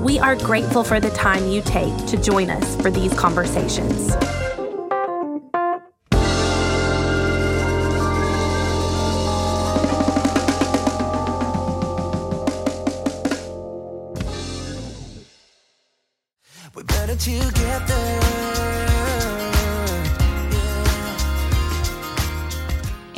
We 0.00 0.18
are 0.18 0.34
grateful 0.34 0.82
for 0.82 0.98
the 0.98 1.10
time 1.10 1.46
you 1.48 1.60
take 1.60 1.94
to 2.06 2.16
join 2.16 2.48
us 2.48 2.74
for 2.76 2.90
these 2.90 3.12
conversations. 3.12 4.14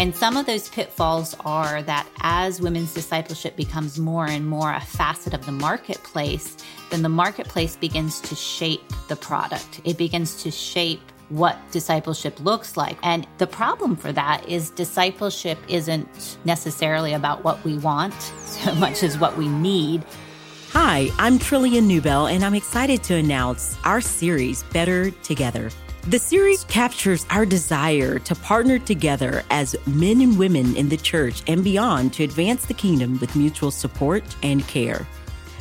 And 0.03 0.13
some 0.13 0.37
of 0.37 0.47
those 0.47 0.69
pitfalls 0.69 1.37
are 1.45 1.81
that 1.85 2.09
as 2.23 2.61
women's 2.61 2.93
discipleship 2.93 3.55
becomes 3.55 4.01
more 4.01 4.27
and 4.27 4.45
more 4.45 4.73
a 4.73 4.81
facet 4.81 5.33
of 5.33 5.47
the 5.47 5.53
marketplace, 5.53 6.57
then 6.91 7.03
the 7.03 7.09
marketplace 7.09 7.77
begins 7.77 8.21
to 8.23 8.35
shape 8.35 8.83
the 9.07 9.15
product. 9.15 9.81
It 9.85 9.97
begins 9.97 10.43
to 10.43 10.51
shape 10.51 11.13
what 11.29 11.57
discipleship 11.71 12.41
looks 12.41 12.77
like. 12.77 12.99
And 13.05 13.29
the 13.39 13.47
problem 13.47 13.95
for 13.95 14.11
that 14.11 14.45
is 14.49 14.71
discipleship 14.71 15.57
isn't 15.69 16.37
necessarily 16.45 17.13
about 17.13 17.45
what 17.45 17.63
we 17.63 17.79
want 17.79 18.21
so 18.45 18.75
much 18.85 19.05
as 19.05 19.17
what 19.19 19.37
we 19.37 19.47
need. 19.47 20.05
Hi, 20.71 21.11
I'm 21.17 21.39
Trillia 21.39 21.81
Newbell, 21.81 22.27
and 22.27 22.45
I'm 22.45 22.55
excited 22.55 23.05
to 23.05 23.15
announce 23.15 23.79
our 23.85 24.01
series, 24.01 24.65
Better 24.65 25.13
Together. 25.23 25.71
The 26.09 26.19
series 26.19 26.65
captures 26.65 27.25
our 27.31 27.47
desire 27.47 28.19
to 28.19 28.35
partner 28.35 28.81
together 28.81 29.45
as 29.51 29.77
men 29.87 30.21
and 30.21 30.37
women 30.37 30.75
in 30.75 30.89
the 30.89 30.97
church 30.97 31.45
and 31.47 31.63
beyond 31.63 32.13
to 32.15 32.25
advance 32.25 32.67
the 32.67 32.75
kingdom 32.75 33.21
with 33.21 33.37
mutual 33.37 33.71
support 33.71 34.25
and 34.43 34.67
care. 34.67 35.07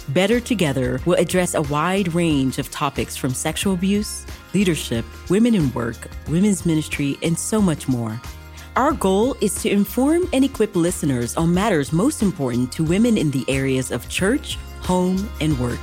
Better 0.10 0.40
Together 0.40 1.00
will 1.06 1.14
address 1.14 1.54
a 1.54 1.62
wide 1.62 2.16
range 2.16 2.58
of 2.58 2.72
topics 2.72 3.16
from 3.16 3.36
sexual 3.36 3.76
abuse, 3.76 4.26
leadership, 4.56 5.06
women 5.30 5.54
in 5.54 5.72
work, 5.74 6.10
women's 6.28 6.66
ministry, 6.66 7.20
and 7.22 7.38
so 7.38 7.62
much 7.62 7.88
more. 7.88 8.20
Our 8.76 8.94
goal 8.94 9.36
is 9.42 9.54
to 9.62 9.70
inform 9.70 10.28
and 10.34 10.44
equip 10.44 10.76
listeners 10.76 11.38
on 11.38 11.54
matters 11.54 11.94
most 11.94 12.24
important 12.24 12.72
to 12.72 12.84
women 12.84 13.16
in 13.16 13.30
the 13.30 13.46
areas 13.48 13.92
of 13.92 14.10
church, 14.10 14.58
home, 14.82 15.30
and 15.40 15.58
work. 15.60 15.80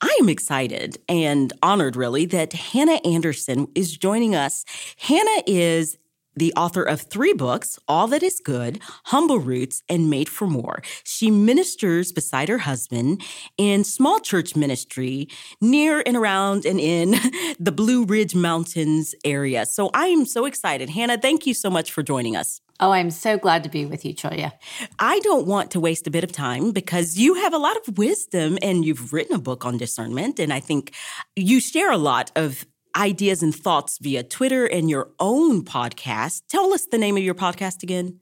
I 0.00 0.16
am 0.20 0.28
excited 0.28 0.98
and 1.08 1.52
honored, 1.62 1.96
really, 1.96 2.24
that 2.26 2.52
Hannah 2.52 3.00
Anderson 3.04 3.68
is 3.74 3.96
joining 3.96 4.34
us. 4.34 4.64
Hannah 4.96 5.42
is 5.46 5.98
the 6.36 6.52
author 6.54 6.84
of 6.84 7.00
three 7.00 7.32
books 7.32 7.80
All 7.88 8.06
That 8.06 8.22
Is 8.22 8.40
Good, 8.40 8.80
Humble 9.06 9.40
Roots, 9.40 9.82
and 9.88 10.08
Made 10.08 10.28
for 10.28 10.46
More. 10.46 10.82
She 11.02 11.32
ministers 11.32 12.12
beside 12.12 12.48
her 12.48 12.58
husband 12.58 13.22
in 13.56 13.82
small 13.82 14.20
church 14.20 14.54
ministry 14.54 15.28
near 15.60 16.02
and 16.06 16.16
around 16.16 16.64
and 16.64 16.78
in 16.78 17.16
the 17.58 17.72
Blue 17.72 18.04
Ridge 18.04 18.36
Mountains 18.36 19.16
area. 19.24 19.66
So 19.66 19.90
I 19.94 20.06
am 20.06 20.24
so 20.24 20.44
excited. 20.44 20.90
Hannah, 20.90 21.18
thank 21.18 21.44
you 21.44 21.54
so 21.54 21.70
much 21.70 21.90
for 21.90 22.04
joining 22.04 22.36
us. 22.36 22.60
Oh, 22.80 22.92
I'm 22.92 23.10
so 23.10 23.36
glad 23.36 23.64
to 23.64 23.68
be 23.68 23.86
with 23.86 24.04
you, 24.04 24.14
Trillia. 24.14 24.52
I 24.98 25.18
don't 25.20 25.46
want 25.46 25.72
to 25.72 25.80
waste 25.80 26.06
a 26.06 26.10
bit 26.10 26.22
of 26.22 26.30
time 26.30 26.70
because 26.70 27.18
you 27.18 27.34
have 27.34 27.52
a 27.52 27.58
lot 27.58 27.76
of 27.76 27.98
wisdom 27.98 28.56
and 28.62 28.84
you've 28.84 29.12
written 29.12 29.34
a 29.34 29.40
book 29.40 29.64
on 29.64 29.78
discernment. 29.78 30.38
And 30.38 30.52
I 30.52 30.60
think 30.60 30.94
you 31.34 31.60
share 31.60 31.90
a 31.90 31.96
lot 31.96 32.30
of 32.36 32.64
ideas 32.96 33.42
and 33.42 33.54
thoughts 33.54 33.98
via 33.98 34.22
Twitter 34.22 34.64
and 34.64 34.88
your 34.88 35.10
own 35.18 35.64
podcast. 35.64 36.42
Tell 36.48 36.72
us 36.72 36.86
the 36.86 36.98
name 36.98 37.16
of 37.16 37.22
your 37.22 37.34
podcast 37.34 37.82
again. 37.82 38.20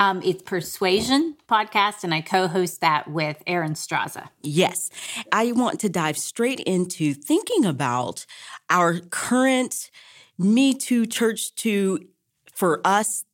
Um, 0.00 0.22
it's 0.24 0.42
Persuasion 0.42 1.36
Podcast, 1.48 2.04
and 2.04 2.14
I 2.14 2.20
co 2.20 2.46
host 2.46 2.80
that 2.82 3.10
with 3.10 3.42
Erin 3.48 3.72
Straza. 3.72 4.28
Yes, 4.42 4.90
I 5.32 5.50
want 5.52 5.80
to 5.80 5.88
dive 5.88 6.16
straight 6.16 6.60
into 6.60 7.14
thinking 7.14 7.64
about 7.64 8.24
our 8.70 9.00
current 9.00 9.90
Me 10.38 10.72
Too, 10.72 11.04
Church 11.04 11.52
Too, 11.56 12.06
for 12.54 12.80
us, 12.84 13.24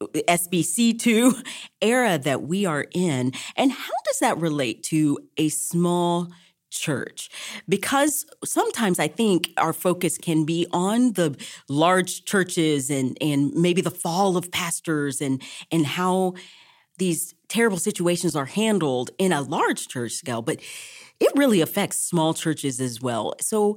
SBC2 0.00 1.46
era 1.82 2.18
that 2.18 2.42
we 2.42 2.66
are 2.66 2.86
in. 2.92 3.32
And 3.56 3.72
how 3.72 3.94
does 4.06 4.18
that 4.20 4.38
relate 4.38 4.82
to 4.84 5.18
a 5.36 5.48
small 5.48 6.28
church? 6.70 7.30
Because 7.68 8.26
sometimes 8.44 8.98
I 8.98 9.08
think 9.08 9.50
our 9.56 9.72
focus 9.72 10.16
can 10.16 10.44
be 10.44 10.66
on 10.72 11.12
the 11.14 11.36
large 11.68 12.24
churches 12.24 12.90
and, 12.90 13.16
and 13.20 13.52
maybe 13.54 13.82
the 13.82 13.90
fall 13.90 14.36
of 14.36 14.50
pastors 14.50 15.20
and, 15.20 15.42
and 15.70 15.86
how 15.86 16.34
these 16.98 17.34
terrible 17.48 17.78
situations 17.78 18.36
are 18.36 18.46
handled 18.46 19.10
in 19.18 19.32
a 19.32 19.42
large 19.42 19.88
church 19.88 20.12
scale. 20.12 20.42
But 20.42 20.60
it 21.18 21.32
really 21.36 21.60
affects 21.60 21.98
small 21.98 22.32
churches 22.32 22.80
as 22.80 23.00
well. 23.00 23.34
So, 23.40 23.76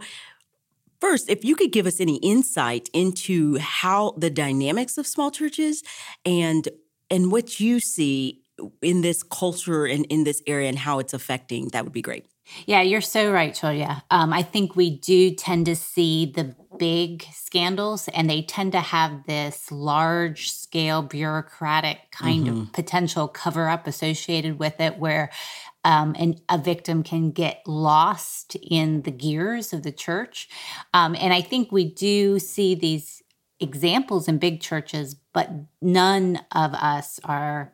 First, 1.04 1.30
if 1.30 1.44
you 1.44 1.58
could 1.58 1.74
give 1.74 1.86
us 1.86 2.00
any 2.00 2.16
insight 2.24 2.90
into 2.94 3.58
how 3.58 4.12
the 4.16 4.30
dynamics 4.30 4.98
of 4.98 5.06
small 5.06 5.32
churches 5.32 5.84
and 6.24 6.70
and 7.10 7.30
what 7.30 7.60
you 7.60 7.82
see 7.82 8.42
in 8.82 9.02
this 9.02 9.22
culture 9.22 9.86
and 9.86 10.06
in 10.06 10.24
this 10.24 10.42
area 10.48 10.70
and 10.70 10.80
how 10.80 11.00
it's 11.00 11.14
affecting, 11.14 11.68
that 11.74 11.84
would 11.84 11.92
be 11.92 12.02
great. 12.02 12.26
Yeah, 12.66 12.82
you're 12.82 13.02
so 13.02 13.32
right, 13.32 13.54
Trillia. 13.54 14.04
Um, 14.12 14.34
I 14.34 14.44
think 14.44 14.76
we 14.76 14.98
do 15.00 15.32
tend 15.36 15.66
to 15.68 15.76
see 15.76 16.26
the 16.34 16.56
big 16.78 17.24
scandals, 17.34 18.08
and 18.10 18.30
they 18.30 18.42
tend 18.44 18.74
to 18.74 18.82
have 18.82 19.26
this 19.28 19.72
large 19.72 20.52
scale 20.52 21.02
bureaucratic 21.02 22.00
kind 22.12 22.48
Mm-hmm. 22.48 22.62
of 22.62 22.74
potential 22.74 23.28
cover 23.28 23.70
up 23.70 23.88
associated 23.88 24.60
with 24.60 24.80
it, 24.80 24.98
where 25.00 25.32
um, 25.86 26.16
and 26.20 26.42
a 26.50 26.58
victim 26.58 27.04
can 27.04 27.32
get 27.32 27.62
lost 27.68 28.56
in 28.58 29.04
the 29.04 29.12
gears 29.12 29.74
of 29.74 29.84
the 29.84 29.92
church. 29.92 30.50
Um, 30.94 31.16
and 31.20 31.34
I 31.34 31.42
think 31.42 31.72
we 31.72 31.86
do 31.86 32.40
see 32.40 32.76
these 32.76 33.22
examples 33.60 34.28
in 34.28 34.38
big 34.40 34.62
churches, 34.62 35.16
but 35.34 35.50
none 35.82 36.42
of 36.54 36.74
us 36.74 37.20
are 37.26 37.73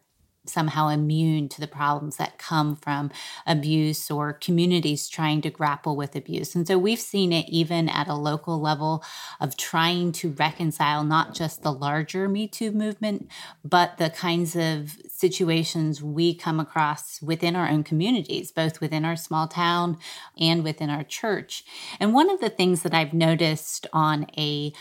somehow 0.50 0.88
immune 0.90 1.50
to 1.50 1.62
the 1.62 1.68
problems 1.68 2.18
that 2.18 2.38
come 2.38 2.76
from 2.76 3.12
abuse 3.46 4.10
or 4.10 4.34
communities 4.34 5.08
trying 5.08 5.42
to 5.42 5.50
grapple 5.50 5.96
with 5.96 6.16
abuse. 6.16 6.56
And 6.56 6.68
so 6.68 6.78
we've 6.78 7.00
seen 7.00 7.32
it 7.32 7.48
even 7.50 7.90
at 7.90 8.08
a 8.08 8.16
local 8.16 8.60
level 8.60 9.04
of 9.40 9.56
trying 9.58 10.12
to 10.14 10.32
reconcile 10.32 11.04
not 11.04 11.34
just 11.34 11.62
the 11.62 11.72
larger 11.72 12.28
Me 12.28 12.48
Too 12.48 12.72
movement, 12.72 13.30
but 13.64 13.98
the 13.98 14.10
kinds 14.10 14.56
of 14.56 14.98
situations 15.08 16.02
we 16.02 16.34
come 16.34 16.60
across 16.60 17.22
within 17.22 17.56
our 17.56 17.68
own 17.68 17.84
communities, 17.84 18.52
both 18.52 18.82
within 18.82 19.06
our 19.06 19.16
small 19.16 19.48
town 19.48 19.98
and 20.40 20.64
within 20.64 20.90
our 20.90 21.04
church. 21.04 21.64
And 22.00 22.14
one 22.14 22.30
of 22.30 22.40
the 22.40 22.50
things 22.50 22.84
that 22.84 22.94
I've 22.94 23.14
noticed 23.14 23.88
on 23.94 24.28
a 24.38 24.74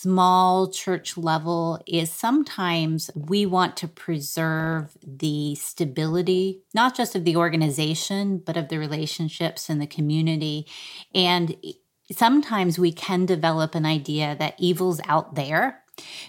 small 0.00 0.70
church 0.70 1.18
level 1.18 1.78
is 1.86 2.10
sometimes 2.10 3.10
we 3.14 3.44
want 3.44 3.76
to 3.76 3.86
preserve 3.86 4.96
the 5.06 5.54
stability, 5.56 6.62
not 6.72 6.96
just 6.96 7.14
of 7.14 7.26
the 7.26 7.36
organization, 7.36 8.38
but 8.38 8.56
of 8.56 8.68
the 8.68 8.78
relationships 8.78 9.68
in 9.68 9.78
the 9.78 9.86
community. 9.86 10.66
And 11.14 11.54
sometimes 12.10 12.78
we 12.78 12.92
can 12.92 13.26
develop 13.26 13.74
an 13.74 13.84
idea 13.84 14.34
that 14.38 14.54
evil's 14.58 15.02
out 15.04 15.34
there 15.34 15.82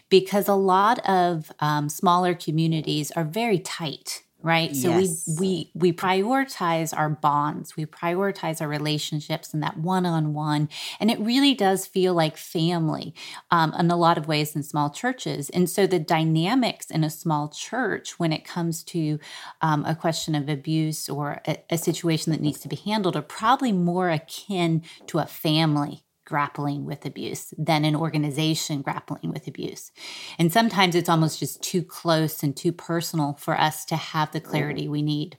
because 0.10 0.50
a 0.50 0.54
lot 0.54 1.00
of 1.08 1.50
um, 1.60 1.88
smaller 1.88 2.34
communities 2.36 3.10
are 3.12 3.24
very 3.24 3.60
tight 3.60 4.24
right 4.44 4.76
so 4.76 4.90
Yes. 4.90 5.24
we 5.28 5.36
we 5.40 5.72
we 5.92 5.94
prioritize 5.94 6.98
our 6.98 7.10
bonds 7.10 7.76
we 7.76 7.86
prioritize 7.86 8.62
our 8.62 8.68
relationships 8.68 9.54
and 9.54 9.62
that 9.64 9.78
one-on-one 9.78 10.70
and 11.00 11.12
it 11.12 11.20
really 11.20 11.54
does 11.54 11.86
feel 11.86 12.14
like 12.14 12.38
family 12.38 13.14
um, 13.52 13.74
in 13.78 13.90
a 13.92 13.96
lot 13.96 14.18
of 14.18 14.28
ways 14.28 14.56
in 14.56 14.64
small 14.64 14.90
churches 14.90 15.50
and 15.52 15.70
so 15.70 15.86
the 15.86 16.00
dynamics 16.00 16.90
in 16.90 17.04
a 17.04 17.10
small 17.10 17.50
church 17.50 18.20
when 18.20 18.34
it 18.34 18.44
comes 18.46 18.84
to 18.84 19.20
um, 19.62 19.86
a 19.86 19.96
question 19.96 20.36
of 20.36 20.50
abuse 20.50 21.08
or 21.10 21.42
a, 21.48 21.58
a 21.70 21.78
situation 21.78 22.32
that 22.32 22.42
needs 22.42 22.60
to 22.60 22.68
be 22.68 22.76
handled 22.76 23.16
are 23.16 23.22
probably 23.22 23.72
more 23.72 24.10
akin 24.10 24.82
to 25.08 25.20
a 25.20 25.26
family 25.26 26.04
grappling 26.32 26.86
with 26.86 27.06
abuse 27.06 27.54
than 27.58 27.84
an 27.84 27.94
organization 27.94 28.82
grappling 28.82 29.34
with 29.34 29.48
abuse. 29.48 29.92
And 30.40 30.52
sometimes 30.52 30.96
it's 30.96 31.10
almost 31.10 31.40
just 31.40 31.62
too 31.62 31.84
close 31.84 32.42
and 32.42 32.56
too 32.56 32.72
personal 32.72 33.34
for 33.34 33.60
us 33.60 33.84
to 33.86 33.98
have 33.98 34.32
the 34.32 34.40
clarity 34.40 34.88
we 34.88 35.02
need. 35.02 35.38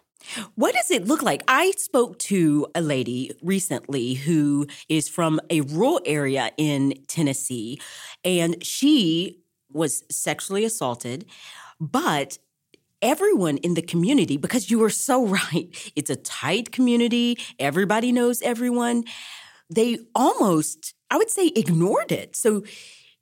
What 0.54 0.74
does 0.74 0.90
it 0.90 1.06
look 1.06 1.22
like? 1.22 1.42
I 1.48 1.70
spoke 1.78 2.18
to 2.30 2.66
a 2.74 2.82
lady 2.82 3.32
recently 3.42 4.12
who 4.14 4.66
is 4.90 5.08
from 5.08 5.40
a 5.48 5.62
rural 5.62 6.00
area 6.04 6.50
in 6.58 6.92
Tennessee, 7.08 7.80
and 8.22 8.62
she 8.62 9.40
was 9.72 10.04
sexually 10.10 10.64
assaulted, 10.66 11.24
but 11.80 12.36
everyone 13.00 13.56
in 13.58 13.74
the 13.74 13.82
community, 13.82 14.36
because 14.36 14.70
you 14.70 14.78
were 14.78 14.90
so 14.90 15.26
right, 15.38 15.92
it's 15.96 16.10
a 16.10 16.16
tight 16.16 16.70
community, 16.70 17.38
everybody 17.58 18.12
knows 18.12 18.42
everyone, 18.42 19.04
they 19.74 19.98
almost, 20.14 20.94
I 21.10 21.16
would 21.16 21.30
say, 21.30 21.48
ignored 21.54 22.12
it. 22.12 22.36
So 22.36 22.62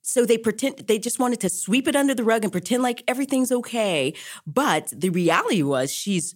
so 0.02 0.24
they 0.24 0.38
pretend 0.38 0.78
they 0.88 0.98
just 0.98 1.18
wanted 1.18 1.40
to 1.40 1.48
sweep 1.48 1.86
it 1.86 1.94
under 1.94 2.14
the 2.14 2.24
rug 2.24 2.42
and 2.42 2.52
pretend 2.52 2.82
like 2.82 3.04
everything's 3.06 3.52
okay. 3.52 4.14
But 4.46 4.92
the 4.96 5.10
reality 5.10 5.62
was 5.62 5.92
she's 5.92 6.34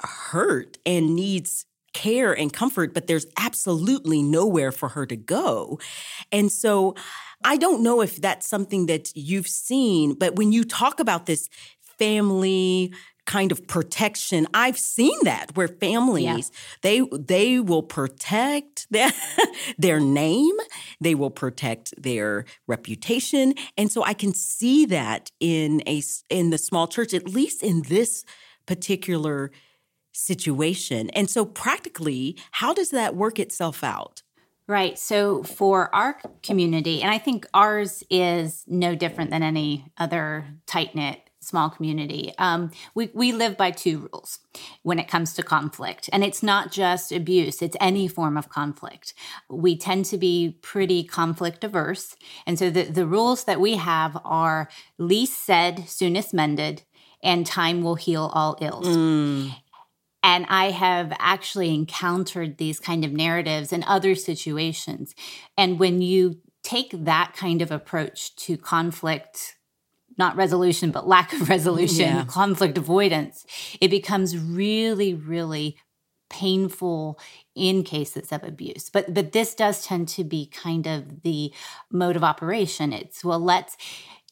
hurt 0.00 0.78
and 0.86 1.14
needs 1.14 1.66
care 1.92 2.32
and 2.32 2.52
comfort, 2.52 2.94
but 2.94 3.06
there's 3.06 3.26
absolutely 3.38 4.22
nowhere 4.22 4.72
for 4.72 4.90
her 4.90 5.04
to 5.06 5.16
go. 5.16 5.78
And 6.30 6.50
so 6.50 6.94
I 7.44 7.56
don't 7.56 7.82
know 7.82 8.00
if 8.00 8.16
that's 8.16 8.46
something 8.48 8.86
that 8.86 9.14
you've 9.14 9.48
seen, 9.48 10.14
but 10.14 10.36
when 10.36 10.52
you 10.52 10.64
talk 10.64 11.00
about 11.00 11.26
this 11.26 11.48
family 11.98 12.92
kind 13.26 13.52
of 13.52 13.66
protection 13.66 14.46
i've 14.52 14.78
seen 14.78 15.16
that 15.22 15.56
where 15.56 15.68
families 15.68 16.50
yeah. 16.52 16.78
they 16.82 17.00
they 17.18 17.60
will 17.60 17.82
protect 17.82 18.86
their, 18.90 19.12
their 19.78 20.00
name 20.00 20.54
they 21.00 21.14
will 21.14 21.30
protect 21.30 21.94
their 22.00 22.44
reputation 22.66 23.54
and 23.76 23.92
so 23.92 24.02
i 24.04 24.12
can 24.12 24.34
see 24.34 24.84
that 24.84 25.30
in 25.40 25.82
a 25.86 26.02
in 26.28 26.50
the 26.50 26.58
small 26.58 26.86
church 26.86 27.14
at 27.14 27.28
least 27.28 27.62
in 27.62 27.82
this 27.82 28.24
particular 28.66 29.50
situation. 30.12 31.10
And 31.10 31.28
so, 31.28 31.44
practically, 31.44 32.36
how 32.52 32.72
does 32.72 32.90
that 32.90 33.16
work 33.16 33.38
itself 33.38 33.82
out? 33.82 34.22
Right. 34.66 34.98
So, 34.98 35.42
for 35.42 35.94
our 35.94 36.18
community, 36.42 37.02
and 37.02 37.12
I 37.12 37.18
think 37.18 37.46
ours 37.52 38.04
is 38.10 38.64
no 38.66 38.94
different 38.94 39.30
than 39.30 39.42
any 39.42 39.86
other 39.98 40.46
tight 40.66 40.94
knit 40.94 41.20
small 41.42 41.68
community, 41.68 42.32
um, 42.38 42.70
we, 42.94 43.10
we 43.12 43.32
live 43.32 43.56
by 43.56 43.70
two 43.70 44.08
rules 44.12 44.38
when 44.82 44.98
it 44.98 45.08
comes 45.08 45.34
to 45.34 45.42
conflict. 45.42 46.08
And 46.12 46.24
it's 46.24 46.42
not 46.42 46.72
just 46.72 47.12
abuse, 47.12 47.60
it's 47.60 47.76
any 47.80 48.08
form 48.08 48.36
of 48.36 48.48
conflict. 48.48 49.12
We 49.50 49.76
tend 49.76 50.04
to 50.06 50.18
be 50.18 50.58
pretty 50.62 51.04
conflict 51.04 51.64
averse. 51.64 52.16
And 52.46 52.58
so, 52.58 52.70
the, 52.70 52.84
the 52.84 53.06
rules 53.06 53.44
that 53.44 53.60
we 53.60 53.76
have 53.76 54.18
are 54.24 54.68
least 54.98 55.44
said, 55.44 55.88
soonest 55.88 56.32
mended, 56.32 56.82
and 57.22 57.46
time 57.46 57.82
will 57.82 57.96
heal 57.96 58.30
all 58.32 58.56
ills. 58.60 58.88
Mm. 58.88 59.54
And 60.24 60.46
I 60.48 60.70
have 60.70 61.12
actually 61.18 61.74
encountered 61.74 62.58
these 62.58 62.78
kind 62.78 63.04
of 63.04 63.12
narratives 63.12 63.72
in 63.72 63.82
other 63.84 64.14
situations. 64.14 65.14
And 65.58 65.80
when 65.80 66.00
you 66.00 66.38
take 66.62 66.92
that 67.04 67.34
kind 67.36 67.60
of 67.60 67.72
approach 67.72 68.36
to 68.36 68.56
conflict, 68.56 69.56
not 70.22 70.36
resolution, 70.36 70.90
but 70.90 71.08
lack 71.08 71.32
of 71.32 71.48
resolution, 71.56 72.08
yeah. 72.16 72.24
conflict 72.24 72.78
avoidance, 72.78 73.44
it 73.80 73.88
becomes 73.88 74.36
really, 74.38 75.14
really 75.14 75.76
painful 76.30 77.18
in 77.54 77.84
cases 77.84 78.32
of 78.32 78.42
abuse 78.42 78.88
but 78.88 79.12
but 79.12 79.32
this 79.32 79.54
does 79.54 79.84
tend 79.84 80.08
to 80.08 80.24
be 80.24 80.46
kind 80.46 80.86
of 80.86 81.20
the 81.20 81.52
mode 81.90 82.16
of 82.16 82.24
operation 82.24 82.90
it's 82.90 83.22
well 83.22 83.38
let's 83.38 83.76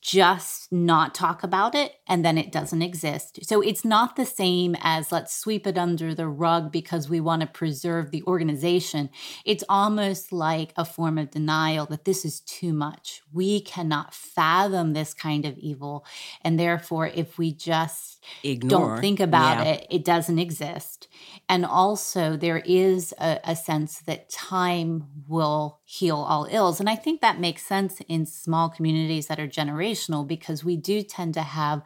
just 0.01 0.73
not 0.73 1.15
talk 1.15 1.43
about 1.43 1.75
it 1.75 1.93
and 2.09 2.25
then 2.25 2.39
it 2.39 2.51
doesn't 2.51 2.81
exist. 2.81 3.39
So 3.43 3.61
it's 3.61 3.85
not 3.85 4.17
the 4.17 4.25
same 4.25 4.75
as 4.81 5.13
let's 5.13 5.37
sweep 5.37 5.67
it 5.67 5.77
under 5.77 6.15
the 6.15 6.27
rug 6.27 6.73
because 6.73 7.11
we 7.11 7.21
want 7.21 7.43
to 7.43 7.47
preserve 7.47 8.11
the 8.11 8.23
organization. 8.23 9.11
It's 9.45 9.65
almost 9.69 10.33
like 10.33 10.73
a 10.77 10.87
form 10.87 11.19
of 11.19 11.31
denial 11.31 11.85
that 11.87 12.07
this 12.07 12.25
is 12.25 12.41
too 12.41 12.73
much. 12.73 13.21
We 13.31 13.61
cannot 13.61 14.15
fathom 14.15 14.95
this 14.95 15.13
kind 15.13 15.45
of 15.45 15.59
evil. 15.59 16.07
And 16.43 16.59
therefore, 16.59 17.09
if 17.09 17.37
we 17.37 17.53
just 17.53 18.25
Ignore. 18.43 18.71
don't 18.71 19.01
think 19.01 19.21
about 19.21 19.65
yeah. 19.65 19.73
it, 19.73 19.87
it 19.91 20.05
doesn't 20.05 20.39
exist. 20.39 21.09
And 21.49 21.67
also, 21.67 22.37
there 22.37 22.63
is 22.65 23.13
a, 23.19 23.41
a 23.45 23.57
sense 23.57 23.99
that 24.01 24.31
time 24.31 25.09
will 25.29 25.81
heal 25.85 26.17
all 26.17 26.47
ills. 26.51 26.81
And 26.81 26.89
I 26.89 26.97
think 26.97 27.21
that 27.21 27.41
makes 27.41 27.67
sense 27.67 28.01
in 28.09 28.25
small 28.25 28.71
communities 28.71 29.27
that 29.27 29.41
are 29.41 29.49
generational 29.49 29.90
because 30.25 30.65
we 30.65 30.77
do 30.77 31.03
tend 31.03 31.35
to 31.35 31.43
have 31.43 31.83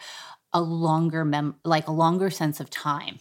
a 0.52 0.60
longer 0.60 1.24
mem 1.24 1.56
like 1.64 1.88
a 1.88 1.92
longer 1.92 2.30
sense 2.30 2.60
of 2.60 2.70
time 2.70 3.18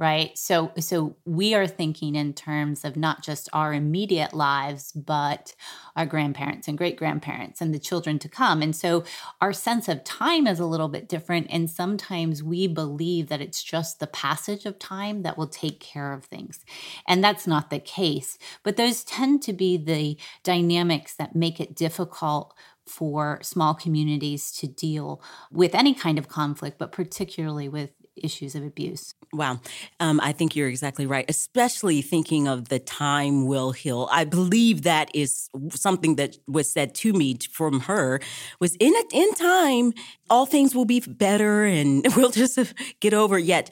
right? 0.00 0.36
So 0.38 0.72
so 0.78 1.14
we 1.26 1.54
are 1.54 1.66
thinking 1.66 2.16
in 2.16 2.32
terms 2.32 2.86
of 2.86 2.96
not 2.96 3.22
just 3.22 3.50
our 3.52 3.74
immediate 3.74 4.32
lives 4.32 4.92
but 4.92 5.54
our 5.94 6.06
grandparents 6.06 6.66
and 6.66 6.78
great 6.78 6.96
grandparents 6.96 7.60
and 7.60 7.74
the 7.74 7.78
children 7.78 8.18
to 8.20 8.28
come. 8.28 8.62
And 8.62 8.74
so 8.74 9.04
our 9.42 9.52
sense 9.52 9.88
of 9.88 10.02
time 10.02 10.46
is 10.46 10.58
a 10.58 10.64
little 10.64 10.88
bit 10.88 11.06
different 11.06 11.48
and 11.50 11.70
sometimes 11.70 12.42
we 12.42 12.66
believe 12.66 13.28
that 13.28 13.42
it's 13.42 13.62
just 13.62 14.00
the 14.00 14.06
passage 14.06 14.64
of 14.64 14.78
time 14.78 15.22
that 15.22 15.36
will 15.36 15.46
take 15.46 15.80
care 15.80 16.14
of 16.14 16.24
things. 16.24 16.64
And 17.06 17.22
that's 17.22 17.46
not 17.46 17.68
the 17.68 17.78
case 17.78 18.38
but 18.62 18.78
those 18.78 19.04
tend 19.04 19.42
to 19.42 19.52
be 19.52 19.76
the 19.76 20.16
dynamics 20.42 21.14
that 21.16 21.36
make 21.36 21.60
it 21.60 21.76
difficult 21.76 22.54
for 22.90 23.38
small 23.42 23.72
communities 23.72 24.50
to 24.50 24.66
deal 24.66 25.22
with 25.50 25.74
any 25.74 25.94
kind 25.94 26.18
of 26.18 26.28
conflict, 26.28 26.76
but 26.78 26.90
particularly 26.90 27.68
with 27.68 27.90
issues 28.16 28.54
of 28.54 28.64
abuse. 28.64 29.14
Wow. 29.32 29.60
Um, 30.00 30.20
I 30.22 30.32
think 30.32 30.56
you're 30.56 30.68
exactly 30.68 31.06
right, 31.06 31.24
especially 31.28 32.02
thinking 32.02 32.48
of 32.48 32.68
the 32.68 32.80
time 32.80 33.46
will 33.46 33.70
heal. 33.70 34.08
I 34.10 34.24
believe 34.24 34.82
that 34.82 35.08
is 35.14 35.48
something 35.70 36.16
that 36.16 36.36
was 36.48 36.70
said 36.70 36.94
to 36.96 37.12
me 37.12 37.38
from 37.50 37.80
her 37.80 38.20
was 38.58 38.74
in 38.80 38.92
a, 38.94 39.02
in 39.12 39.32
time, 39.34 39.92
all 40.28 40.46
things 40.46 40.74
will 40.74 40.84
be 40.84 41.00
better 41.00 41.64
and 41.64 42.04
we'll 42.16 42.30
just 42.30 42.58
get 42.98 43.14
over. 43.14 43.38
Yet 43.38 43.70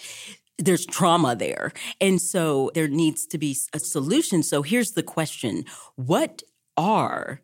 there's 0.59 0.87
trauma 0.87 1.35
there. 1.35 1.73
And 2.01 2.23
so 2.23 2.71
there 2.75 2.89
needs 2.89 3.27
to 3.27 3.39
be 3.39 3.57
a 3.73 3.81
solution. 3.81 4.45
So 4.45 4.63
here's 4.63 4.93
the 4.93 5.03
question. 5.03 5.65
What 5.97 6.43
are 6.77 7.41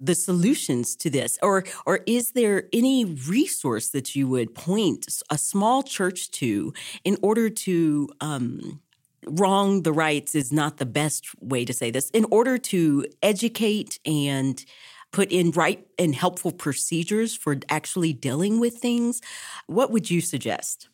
the 0.00 0.14
solutions 0.14 0.96
to 0.96 1.10
this? 1.10 1.38
Or 1.42 1.64
or 1.84 2.00
is 2.06 2.32
there 2.32 2.64
any 2.72 3.04
resource 3.04 3.90
that 3.90 4.14
you 4.14 4.28
would 4.28 4.54
point 4.54 5.06
a 5.30 5.38
small 5.38 5.82
church 5.82 6.30
to 6.32 6.72
in 7.04 7.16
order 7.22 7.48
to 7.48 8.08
um, 8.20 8.80
wrong 9.26 9.82
the 9.82 9.92
rights 9.92 10.34
is 10.34 10.52
not 10.52 10.76
the 10.76 10.86
best 10.86 11.26
way 11.40 11.64
to 11.64 11.72
say 11.72 11.90
this 11.90 12.10
in 12.10 12.26
order 12.30 12.58
to 12.58 13.06
educate 13.22 13.98
and 14.04 14.64
put 15.12 15.32
in 15.32 15.50
right 15.52 15.86
and 15.98 16.14
helpful 16.14 16.52
procedures 16.52 17.34
for 17.34 17.56
actually 17.68 18.12
dealing 18.12 18.60
with 18.60 18.76
things? 18.78 19.20
What 19.66 19.90
would 19.90 20.10
you 20.10 20.20
suggest? 20.20 20.88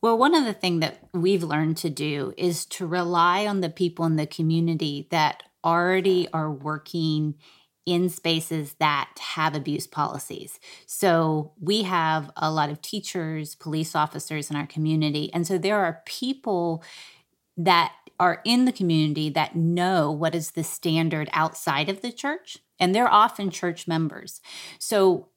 Well, 0.00 0.18
one 0.18 0.34
of 0.34 0.44
the 0.44 0.52
things 0.52 0.80
that 0.80 0.98
we've 1.14 1.42
learned 1.42 1.78
to 1.78 1.88
do 1.88 2.34
is 2.36 2.66
to 2.66 2.86
rely 2.86 3.46
on 3.46 3.62
the 3.62 3.70
people 3.70 4.04
in 4.04 4.16
the 4.16 4.26
community 4.26 5.08
that 5.10 5.44
already 5.64 6.28
are 6.30 6.52
working 6.52 7.36
in 7.86 8.08
spaces 8.08 8.74
that 8.78 9.10
have 9.18 9.54
abuse 9.54 9.86
policies. 9.86 10.58
So 10.86 11.52
we 11.60 11.82
have 11.82 12.30
a 12.36 12.50
lot 12.50 12.70
of 12.70 12.80
teachers, 12.80 13.54
police 13.54 13.94
officers 13.94 14.50
in 14.50 14.56
our 14.56 14.66
community. 14.66 15.30
And 15.34 15.46
so 15.46 15.58
there 15.58 15.78
are 15.78 16.02
people 16.06 16.82
that 17.56 17.92
are 18.18 18.40
in 18.44 18.64
the 18.64 18.72
community 18.72 19.28
that 19.30 19.56
know 19.56 20.10
what 20.10 20.34
is 20.34 20.52
the 20.52 20.64
standard 20.64 21.28
outside 21.32 21.88
of 21.88 22.00
the 22.00 22.12
church. 22.12 22.58
And 22.78 22.94
they're 22.94 23.12
often 23.12 23.50
church 23.50 23.86
members. 23.86 24.40
So 24.78 25.28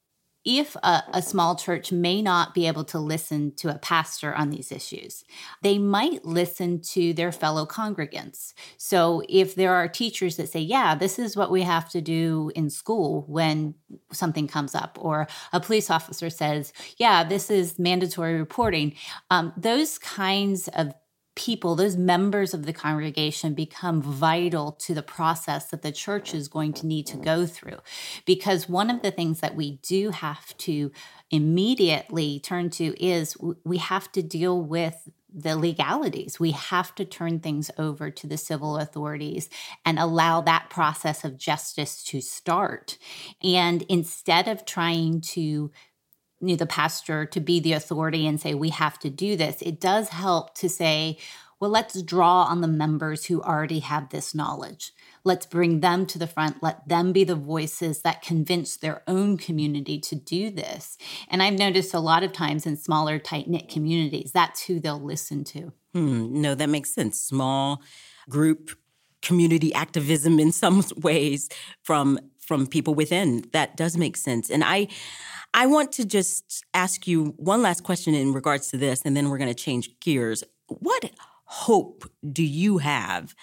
if 0.48 0.78
a, 0.78 1.04
a, 1.14 1.22
small 1.22 1.58
church 1.58 1.92
may 1.92 2.22
not 2.22 2.54
be 2.54 2.68
able 2.68 2.86
to 2.86 2.98
listen 2.98 3.54
to 3.58 3.68
a 3.68 3.78
pastor 3.78 4.34
on 4.34 4.50
these 4.50 4.72
issues, 4.72 5.26
they 5.62 5.78
might 5.78 6.24
listen 6.24 6.80
to 6.80 7.14
their 7.14 7.34
fellow 7.34 7.66
congregants. 7.66 8.54
So 8.78 9.22
if 9.28 9.56
there 9.56 9.74
are 9.74 9.90
teachers 9.90 10.38
that 10.38 10.48
say, 10.48 10.62
yeah, 10.62 10.96
this 10.96 11.20
is 11.20 11.36
what 11.36 11.52
we 11.52 11.64
have 11.64 11.90
to 11.90 12.00
do 12.00 12.50
in 12.56 12.70
school 12.70 13.26
when 13.28 13.76
something 14.14 14.48
comes 14.48 14.74
up, 14.74 14.98
or 15.02 15.28
a 15.52 15.60
police 15.60 15.90
officer 15.90 16.30
says, 16.30 16.72
yeah, 16.96 17.26
this 17.26 17.52
is 17.52 17.78
mandatory 17.78 18.40
reporting, 18.40 18.96
um, 19.30 19.52
those 19.58 19.98
kinds 19.98 20.70
of 20.70 20.94
people, 21.38 21.76
those 21.76 21.96
members 21.96 22.56
of 22.56 22.66
the 22.66 22.74
congregation 22.74 23.54
become 23.54 24.02
vital 24.02 24.72
to 24.72 24.96
the 24.96 25.04
process 25.04 25.68
that 25.68 25.84
the 25.84 25.92
church 25.92 26.34
is 26.34 26.48
going 26.48 26.74
to 26.74 26.88
need 26.88 27.06
to 27.06 27.16
go 27.16 27.46
through. 27.46 27.78
Because 28.26 28.68
one 28.68 28.90
of 28.90 29.04
the 29.04 29.12
things 29.12 29.40
that 29.40 29.56
we 29.56 29.78
do 29.84 30.10
have 30.10 30.58
to 30.58 30.92
immediately 31.30 32.40
turn 32.40 32.72
to 32.72 33.00
is 33.02 33.38
we 33.64 33.78
have 33.78 34.12
to 34.14 34.24
deal 34.24 34.60
with 34.60 35.10
the 35.32 35.56
legalities. 35.56 36.40
We 36.40 36.52
have 36.52 36.96
to 36.96 37.06
turn 37.06 37.40
things 37.40 37.70
over 37.78 38.10
to 38.10 38.26
the 38.26 38.38
civil 38.38 38.78
authorities 38.78 39.50
and 39.86 40.00
allow 40.00 40.42
that 40.42 40.72
process 40.72 41.24
of 41.24 41.38
justice 41.38 42.04
to 42.06 42.20
start. 42.20 42.98
And 43.44 43.84
instead 43.84 44.48
of 44.48 44.66
trying 44.66 45.22
to 45.22 45.72
you 46.40 46.50
know, 46.50 46.56
the 46.56 46.66
pastor 46.66 47.26
to 47.26 47.40
be 47.40 47.60
the 47.60 47.74
authority 47.74 48.28
and 48.28 48.40
say, 48.40 48.54
we 48.54 48.70
have 48.70 49.00
to 49.00 49.10
do 49.10 49.36
this. 49.36 49.62
It 49.62 49.80
does 49.80 50.10
help 50.10 50.56
to 50.56 50.70
say, 50.70 51.18
well, 51.60 51.72
let's 51.72 52.02
draw 52.04 52.44
on 52.44 52.62
the 52.62 52.68
members 52.68 53.26
who 53.26 53.42
already 53.42 53.80
have 53.80 54.10
this 54.10 54.36
knowledge. 54.36 54.94
Let's 55.24 55.48
bring 55.48 55.80
them 55.80 56.06
to 56.08 56.20
the 56.20 56.28
front. 56.28 56.62
Let 56.62 56.88
them 56.88 57.12
be 57.12 57.24
the 57.24 57.36
voices 57.36 58.02
that 58.04 58.22
convince 58.22 58.78
their 58.78 59.02
own 59.08 59.38
community 59.38 60.00
to 60.02 60.16
do 60.16 60.52
this. 60.52 60.98
And 61.28 61.42
I've 61.42 61.58
noticed 61.58 61.94
a 61.94 62.00
lot 62.00 62.24
of 62.24 62.32
times 62.32 62.66
in 62.66 62.78
smaller, 62.78 63.18
tight 63.18 63.48
knit 63.48 63.70
communities, 63.70 64.32
that's 64.32 64.66
who 64.66 64.80
they'll 64.80 65.02
listen 65.02 65.44
to. 65.46 65.74
Hmm, 65.94 66.42
no, 66.42 66.54
that 66.54 66.70
makes 66.70 66.92
sense. 66.92 67.20
Small 67.20 67.82
group 68.30 68.72
community 69.22 69.74
activism 69.74 70.40
in 70.40 70.52
some 70.52 70.84
ways 70.98 71.50
from 71.82 72.20
from 72.48 72.66
people 72.66 72.96
within. 72.96 73.44
That 73.52 73.76
does 73.78 73.98
make 73.98 74.18
sense. 74.18 74.50
And 74.50 74.64
I 74.64 74.88
I 75.54 75.66
want 75.66 75.92
to 75.94 76.06
just 76.06 76.66
ask 76.74 77.08
you 77.08 77.34
one 77.38 77.62
last 77.62 77.84
question 77.84 78.14
in 78.14 78.34
regards 78.34 78.70
to 78.70 78.78
this, 78.78 79.02
and 79.04 79.16
then 79.16 79.30
we're 79.30 79.38
going 79.38 79.54
to 79.54 79.64
change 79.64 80.00
gears. 80.00 80.44
What 80.68 81.12
hope 81.46 82.10
do 82.32 82.44
you 82.44 82.80
have 82.80 83.36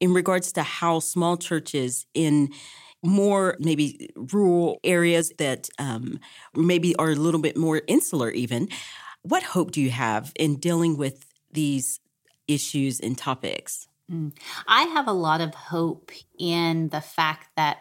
in 0.00 0.12
regards 0.12 0.52
to 0.52 0.62
how 0.62 0.98
small 0.98 1.36
churches 1.36 2.06
in 2.14 2.50
more 3.04 3.56
maybe 3.58 4.10
rural 4.32 4.80
areas 4.84 5.32
that 5.38 5.68
um, 5.78 6.18
maybe 6.54 6.94
are 6.96 7.10
a 7.10 7.16
little 7.16 7.40
bit 7.40 7.56
more 7.56 7.82
insular, 7.86 8.30
even? 8.30 8.68
What 9.22 9.42
hope 9.42 9.70
do 9.70 9.80
you 9.80 9.90
have 9.90 10.32
in 10.36 10.56
dealing 10.56 10.96
with 10.96 11.24
these 11.52 12.00
issues 12.48 12.98
and 13.00 13.16
topics? 13.16 13.86
Mm. 14.10 14.32
I 14.66 14.82
have 14.82 15.06
a 15.06 15.12
lot 15.12 15.40
of 15.40 15.54
hope 15.54 16.10
in 16.38 16.88
the 16.88 17.00
fact 17.00 17.48
that 17.56 17.78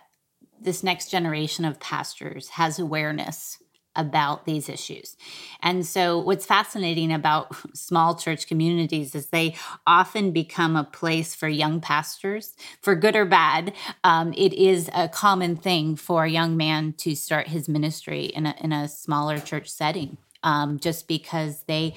this 0.62 0.84
next 0.84 1.10
generation 1.10 1.66
of 1.66 1.80
pastors 1.80 2.50
has 2.50 2.80
awareness 2.80 3.58
about 3.96 4.46
these 4.46 4.70
issues. 4.70 5.18
And 5.62 5.86
so, 5.86 6.18
what's 6.18 6.46
fascinating 6.46 7.12
about 7.12 7.56
small 7.76 8.16
church 8.16 8.48
communities 8.48 9.16
is 9.16 9.28
they 9.28 9.56
often 9.86 10.32
become 10.32 10.76
a 10.76 10.84
place 10.84 11.36
for 11.36 11.48
young 11.48 11.82
pastors, 11.82 12.56
for 12.82 12.96
good 12.96 13.16
or 13.16 13.26
bad. 13.26 13.74
Um, 14.04 14.34
it 14.38 14.54
is 14.54 14.90
a 14.96 15.10
common 15.10 15.56
thing 15.56 15.96
for 15.96 16.24
a 16.24 16.30
young 16.30 16.56
man 16.56 16.94
to 17.00 17.16
start 17.16 17.48
his 17.48 17.68
ministry 17.68 18.26
in 18.26 18.46
a, 18.46 18.56
in 18.62 18.72
a 18.72 18.88
smaller 18.88 19.40
church 19.40 19.70
setting, 19.70 20.18
um, 20.44 20.80
just 20.80 21.08
because 21.08 21.64
they 21.64 21.96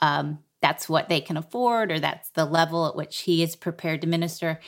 um, 0.00 0.40
that's 0.66 0.88
what 0.88 1.08
they 1.08 1.20
can 1.20 1.36
afford 1.36 1.92
or 1.92 2.00
that's 2.00 2.30
the 2.30 2.44
level 2.44 2.88
at 2.88 2.96
which 2.96 3.20
he 3.20 3.40
is 3.40 3.54
prepared 3.54 4.00
to 4.00 4.08
minister. 4.08 4.58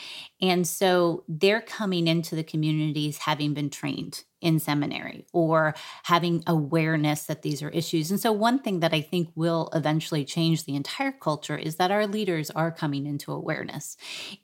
And 0.40 0.64
so 0.64 1.25
they're 1.26 1.61
coming 1.61 2.07
into 2.07 2.37
the 2.37 2.45
communities 2.45 3.19
having 3.19 3.52
been 3.52 3.69
trained 3.69 4.23
in 4.40 4.61
seminary 4.61 5.26
or 5.33 5.75
having 6.05 6.45
awareness 6.47 7.25
that 7.25 7.43
these 7.43 7.64
are 7.64 7.71
issues. 7.71 8.12
And 8.12 8.21
so, 8.21 8.31
one 8.31 8.61
thing 8.61 8.78
that 8.78 8.95
I 8.95 9.00
think 9.00 9.31
will 9.35 9.71
eventually 9.75 10.25
change 10.25 10.67
the 10.67 10.76
entire 10.76 11.11
culture 11.11 11.57
is 11.57 11.75
that 11.76 11.90
our 11.90 12.07
leaders 12.07 12.49
are 12.50 12.71
coming 12.71 13.05
into 13.05 13.33
awareness. 13.33 13.97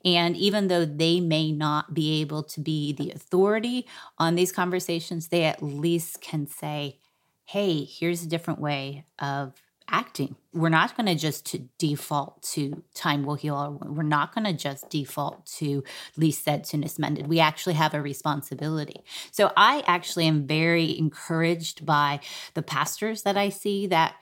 And 0.03 0.35
even 0.35 0.67
though 0.67 0.83
they 0.83 1.21
may 1.21 1.53
not 1.53 1.93
be 1.93 2.19
able 2.19 2.43
to 2.43 2.59
be 2.59 2.91
the 2.91 3.11
authority 3.11 3.87
on 4.17 4.35
these 4.35 4.51
conversations, 4.51 5.29
they 5.29 5.45
at 5.45 5.63
least 5.63 6.19
can 6.19 6.47
say, 6.47 6.99
hey, 7.45 7.85
here's 7.85 8.23
a 8.23 8.27
different 8.27 8.59
way 8.59 9.05
of 9.19 9.53
acting. 9.89 10.35
We're 10.53 10.69
not 10.69 10.95
going 10.97 11.07
to 11.07 11.15
just 11.15 11.55
default 11.77 12.41
to 12.53 12.83
time 12.93 13.23
will 13.23 13.35
heal. 13.35 13.79
We're 13.83 14.03
not 14.03 14.33
going 14.33 14.45
to 14.45 14.53
just 14.53 14.89
default 14.89 15.45
to 15.57 15.83
least 16.17 16.43
said, 16.43 16.65
soonest 16.65 16.99
mended. 16.99 17.27
We 17.27 17.39
actually 17.39 17.75
have 17.75 17.93
a 17.93 18.01
responsibility. 18.01 19.03
So 19.31 19.51
I 19.55 19.83
actually 19.85 20.27
am 20.27 20.47
very 20.47 20.97
encouraged 20.97 21.85
by 21.85 22.19
the 22.53 22.63
pastors 22.63 23.23
that 23.23 23.37
I 23.37 23.49
see 23.49 23.87
that 23.87 24.15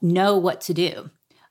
know 0.00 0.36
what 0.36 0.60
to 0.62 0.74
do. 0.74 1.10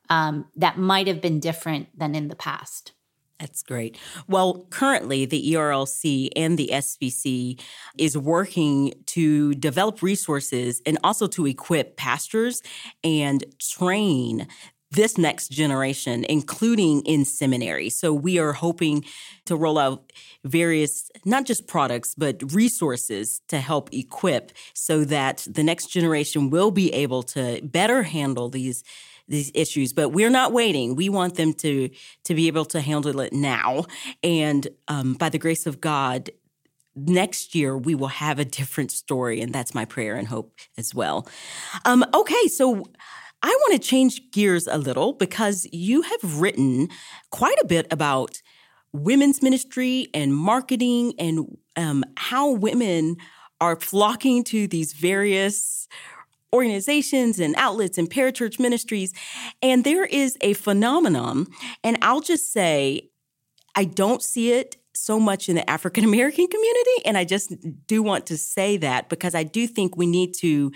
Um, 0.09 0.45
that 0.55 0.77
might 0.77 1.07
have 1.07 1.21
been 1.21 1.39
different 1.39 1.97
than 1.97 2.15
in 2.15 2.29
the 2.29 2.35
past. 2.35 2.93
That's 3.39 3.63
great. 3.63 3.97
Well, 4.27 4.65
currently, 4.69 5.25
the 5.25 5.53
ERLC 5.53 6.29
and 6.35 6.57
the 6.57 6.69
SBC 6.73 7.61
is 7.97 8.17
working 8.17 8.93
to 9.07 9.53
develop 9.55 10.01
resources 10.01 10.81
and 10.85 10.97
also 11.03 11.25
to 11.27 11.45
equip 11.45 11.95
pastors 11.95 12.61
and 13.01 13.45
train 13.59 14.47
this 14.91 15.17
next 15.17 15.49
generation, 15.49 16.25
including 16.27 17.01
in 17.01 17.23
seminary. 17.23 17.89
So 17.89 18.11
we 18.11 18.39
are 18.39 18.53
hoping 18.53 19.05
to 19.45 19.55
roll 19.55 19.77
out 19.77 20.11
various, 20.43 21.09
not 21.23 21.45
just 21.45 21.67
products, 21.67 22.15
but 22.15 22.41
resources 22.53 23.41
to 23.49 23.59
help 23.59 23.93
equip 23.93 24.51
so 24.73 25.05
that 25.05 25.45
the 25.49 25.63
next 25.63 25.87
generation 25.87 26.49
will 26.49 26.71
be 26.71 26.91
able 26.91 27.23
to 27.23 27.61
better 27.63 28.03
handle 28.03 28.49
these 28.49 28.83
these 29.29 29.51
issues 29.53 29.93
but 29.93 30.09
we're 30.09 30.29
not 30.29 30.51
waiting. 30.51 30.95
We 30.95 31.09
want 31.09 31.35
them 31.35 31.53
to 31.55 31.89
to 32.25 32.35
be 32.35 32.47
able 32.47 32.65
to 32.65 32.81
handle 32.81 33.19
it 33.19 33.33
now. 33.33 33.85
And 34.23 34.67
um, 34.87 35.13
by 35.13 35.29
the 35.29 35.37
grace 35.37 35.65
of 35.65 35.79
god 35.79 36.29
next 36.95 37.55
year 37.55 37.77
we 37.77 37.95
will 37.95 38.07
have 38.07 38.39
a 38.39 38.45
different 38.45 38.91
story 38.91 39.39
and 39.41 39.53
that's 39.53 39.73
my 39.73 39.85
prayer 39.85 40.15
and 40.15 40.27
hope 40.27 40.59
as 40.77 40.93
well. 40.93 41.27
Um, 41.85 42.03
okay 42.13 42.47
so 42.47 42.83
i 43.41 43.47
want 43.47 43.81
to 43.81 43.87
change 43.87 44.31
gears 44.31 44.67
a 44.67 44.77
little 44.77 45.13
because 45.13 45.65
you 45.71 46.01
have 46.01 46.41
written 46.41 46.89
quite 47.29 47.57
a 47.61 47.65
bit 47.65 47.87
about 47.89 48.41
women's 48.91 49.41
ministry 49.41 50.07
and 50.13 50.35
marketing 50.35 51.13
and 51.19 51.57
um, 51.75 52.03
how 52.17 52.51
women 52.51 53.17
are 53.61 53.75
flocking 53.75 54.43
to 54.45 54.67
these 54.67 54.93
various 54.93 55.87
organizations 56.53 57.39
and 57.39 57.55
outlets 57.57 57.97
and 57.97 58.09
parachurch 58.09 58.59
ministries. 58.59 59.13
And 59.61 59.83
there 59.83 60.05
is 60.05 60.37
a 60.41 60.53
phenomenon, 60.53 61.47
and 61.83 61.97
I'll 62.01 62.21
just 62.21 62.51
say, 62.51 63.09
I 63.75 63.85
don't 63.85 64.21
see 64.21 64.51
it 64.53 64.77
so 64.95 65.19
much 65.19 65.49
in 65.49 65.55
the 65.55 65.69
African 65.69 66.03
American 66.03 66.47
community. 66.47 67.05
And 67.05 67.17
I 67.17 67.23
just 67.23 67.53
do 67.87 68.03
want 68.03 68.25
to 68.27 68.37
say 68.37 68.77
that 68.77 69.09
because 69.09 69.35
I 69.35 69.43
do 69.43 69.67
think 69.67 69.95
we 69.95 70.05
need 70.05 70.33
to 70.35 70.71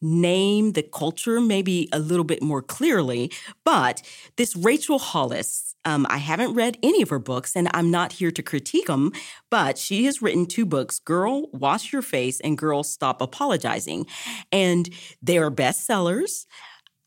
name 0.00 0.72
the 0.72 0.82
culture 0.82 1.40
maybe 1.40 1.88
a 1.92 1.98
little 1.98 2.24
bit 2.24 2.42
more 2.42 2.62
clearly. 2.62 3.30
But 3.64 4.02
this 4.36 4.56
Rachel 4.56 4.98
Hollis, 4.98 5.67
um, 5.88 6.06
I 6.10 6.18
haven't 6.18 6.52
read 6.52 6.76
any 6.82 7.00
of 7.00 7.08
her 7.08 7.18
books 7.18 7.56
and 7.56 7.70
I'm 7.72 7.90
not 7.90 8.12
here 8.12 8.30
to 8.30 8.42
critique 8.42 8.88
them, 8.88 9.10
but 9.48 9.78
she 9.78 10.04
has 10.04 10.20
written 10.20 10.44
two 10.44 10.66
books 10.66 10.98
Girl, 10.98 11.48
Wash 11.52 11.92
Your 11.94 12.02
Face, 12.02 12.40
and 12.40 12.58
Girl, 12.58 12.82
Stop 12.82 13.22
Apologizing. 13.22 14.06
And 14.52 14.90
they 15.22 15.38
are 15.38 15.50
bestsellers. 15.50 16.44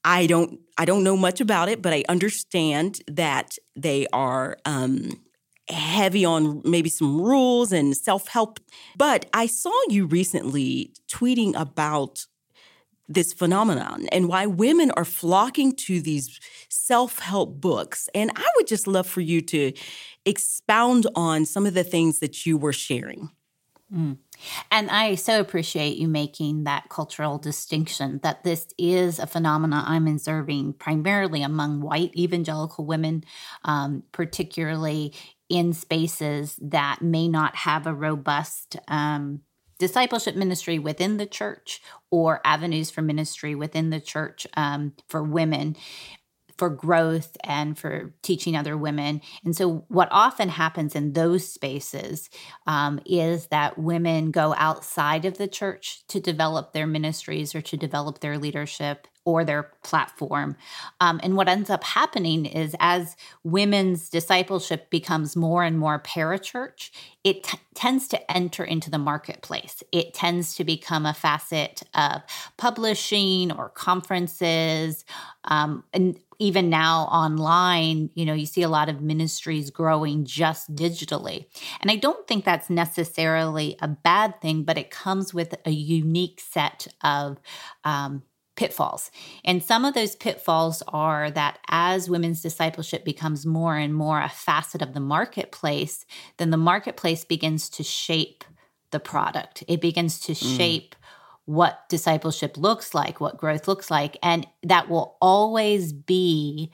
I 0.04 0.26
don't 0.26 0.60
I 0.80 0.86
don't 0.86 1.04
know 1.04 1.16
much 1.16 1.40
about 1.40 1.70
it, 1.70 1.84
but 1.84 1.94
I 1.94 2.04
understand 2.10 3.02
that 3.08 3.58
they 3.76 4.08
are 4.12 4.58
um, 4.66 5.22
heavy 5.70 6.26
on 6.26 6.64
maybe 6.66 6.90
some 6.90 7.22
rules 7.22 7.72
and 7.72 7.96
self 7.96 8.30
help. 8.30 8.60
But 8.98 9.28
I 9.32 9.46
saw 9.46 9.80
you 9.90 10.08
recently 10.08 10.94
tweeting 11.08 11.54
about 11.56 12.26
this 13.08 13.34
phenomenon 13.34 14.08
and 14.12 14.28
why 14.28 14.46
women 14.46 14.92
are 14.92 15.06
flocking 15.06 15.76
to 15.76 16.02
these 16.02 16.40
self 16.70 17.20
help 17.20 17.60
books. 17.60 18.10
And 18.16 18.32
I 18.36 18.48
would 18.56 18.68
just 18.68 18.88
love 18.88 19.08
for 19.08 19.22
you 19.22 19.42
to 19.42 19.74
expound 20.26 21.08
on 21.16 21.46
some 21.46 21.66
of 21.66 21.74
the 21.74 21.84
things 21.84 22.20
that 22.20 22.46
you 22.46 22.58
were 22.58 22.74
sharing. 22.74 23.30
Mm. 23.94 24.18
And 24.72 24.90
I 24.90 25.16
so 25.16 25.42
appreciate 25.42 25.98
you 25.98 26.08
making 26.08 26.64
that 26.64 26.88
cultural 26.90 27.38
distinction 27.38 28.22
that 28.24 28.44
this 28.44 28.68
is 28.78 29.20
a 29.20 29.28
phenomenon 29.28 29.84
I'm 29.86 30.08
observing 30.08 30.74
primarily 30.74 31.44
among 31.44 31.82
white 31.82 32.16
evangelical 32.16 32.86
women, 32.86 33.26
um, 33.66 34.04
particularly 34.14 35.14
in 35.50 35.74
spaces 35.74 36.58
that 36.62 37.02
may 37.02 37.28
not 37.28 37.56
have 37.58 37.86
a 37.86 37.94
robust 37.94 38.78
um, 38.88 39.42
discipleship 39.82 40.36
ministry 40.36 40.78
within 40.78 41.18
the 41.18 41.26
church 41.26 41.82
or 42.12 42.40
avenues 42.46 42.92
for 42.92 43.02
ministry 43.02 43.56
within 43.56 43.90
the 43.90 44.00
church 44.00 44.46
um, 44.56 44.94
for 45.08 45.24
women 45.24 45.76
for 46.62 46.70
growth 46.70 47.36
and 47.44 47.76
for 47.76 48.14
teaching 48.22 48.56
other 48.56 48.78
women. 48.78 49.20
And 49.44 49.56
so, 49.56 49.84
what 49.88 50.10
often 50.12 50.48
happens 50.48 50.96
in 50.96 51.14
those 51.14 51.52
spaces 51.52 52.30
um, 52.68 53.00
is 53.04 53.48
that 53.48 53.80
women 53.80 54.30
go 54.30 54.54
outside 54.56 55.26
of 55.26 55.40
the 55.40 55.48
church 55.48 56.06
to 56.10 56.20
develop 56.20 56.72
their 56.72 56.86
ministries 56.86 57.56
or 57.56 57.62
to 57.62 57.78
develop 57.78 58.20
their 58.20 58.38
leadership 58.38 59.08
or 59.24 59.44
their 59.44 59.72
platform. 59.84 60.56
Um, 61.00 61.20
and 61.24 61.36
what 61.36 61.48
ends 61.48 61.70
up 61.70 61.84
happening 61.84 62.46
is 62.46 62.76
as 62.80 63.16
women's 63.44 64.10
discipleship 64.10 64.90
becomes 64.90 65.36
more 65.36 65.64
and 65.64 65.78
more 65.78 66.00
parachurch, 66.00 66.90
it 67.24 67.44
t- 67.44 67.60
tends 67.76 68.08
to 68.10 68.32
enter 68.32 68.64
into 68.64 68.90
the 68.90 68.98
marketplace. 68.98 69.84
It 69.92 70.14
tends 70.14 70.56
to 70.56 70.64
become 70.64 71.06
a 71.06 71.14
facet 71.14 71.84
of 71.94 72.22
publishing 72.58 73.52
or 73.52 73.70
conferences. 73.70 75.06
Um, 75.46 75.84
and 75.94 76.20
even 76.42 76.72
now 76.72 77.04
online, 77.04 78.10
you 78.16 78.26
know, 78.26 78.34
you 78.34 78.48
see 78.48 78.64
a 78.64 78.68
lot 78.68 78.90
of 78.90 79.00
ministries 79.00 79.70
growing 79.70 80.26
just 80.26 80.74
digitally. 80.76 81.46
And 81.80 81.92
I 81.92 81.98
don't 81.98 82.28
think 82.28 82.44
that's 82.44 82.68
necessarily 82.68 83.78
a 83.80 83.88
bad 83.88 84.42
thing, 84.42 84.64
but 84.64 84.78
it 84.78 84.90
comes 84.90 85.36
with 85.36 85.54
a 85.66 85.70
unique 85.70 86.42
set 86.42 86.88
of 87.04 87.38
um, 87.84 88.24
pitfalls. 88.56 89.12
And 89.46 89.64
some 89.64 89.86
of 89.86 89.94
those 89.94 90.16
pitfalls 90.16 90.82
are 90.88 91.30
that 91.30 91.60
as 91.70 92.10
women's 92.10 92.42
discipleship 92.42 93.06
becomes 93.06 93.46
more 93.46 93.78
and 93.78 93.94
more 93.94 94.20
a 94.20 94.28
facet 94.28 94.82
of 94.82 94.96
the 94.96 95.00
marketplace, 95.00 96.06
then 96.38 96.50
the 96.50 96.58
marketplace 96.58 97.24
begins 97.24 97.70
to 97.70 97.84
shape 97.84 98.44
the 98.90 99.00
product. 99.00 99.64
It 99.68 99.80
begins 99.80 100.20
to 100.22 100.34
shape 100.34 100.96
what 101.52 101.90
discipleship 101.90 102.56
looks 102.56 102.94
like, 102.94 103.20
what 103.20 103.36
growth 103.36 103.68
looks 103.68 103.92
like. 103.92 104.16
And 104.24 104.48
that 104.64 104.90
will 104.90 105.18
always 105.20 105.92
be 105.92 106.72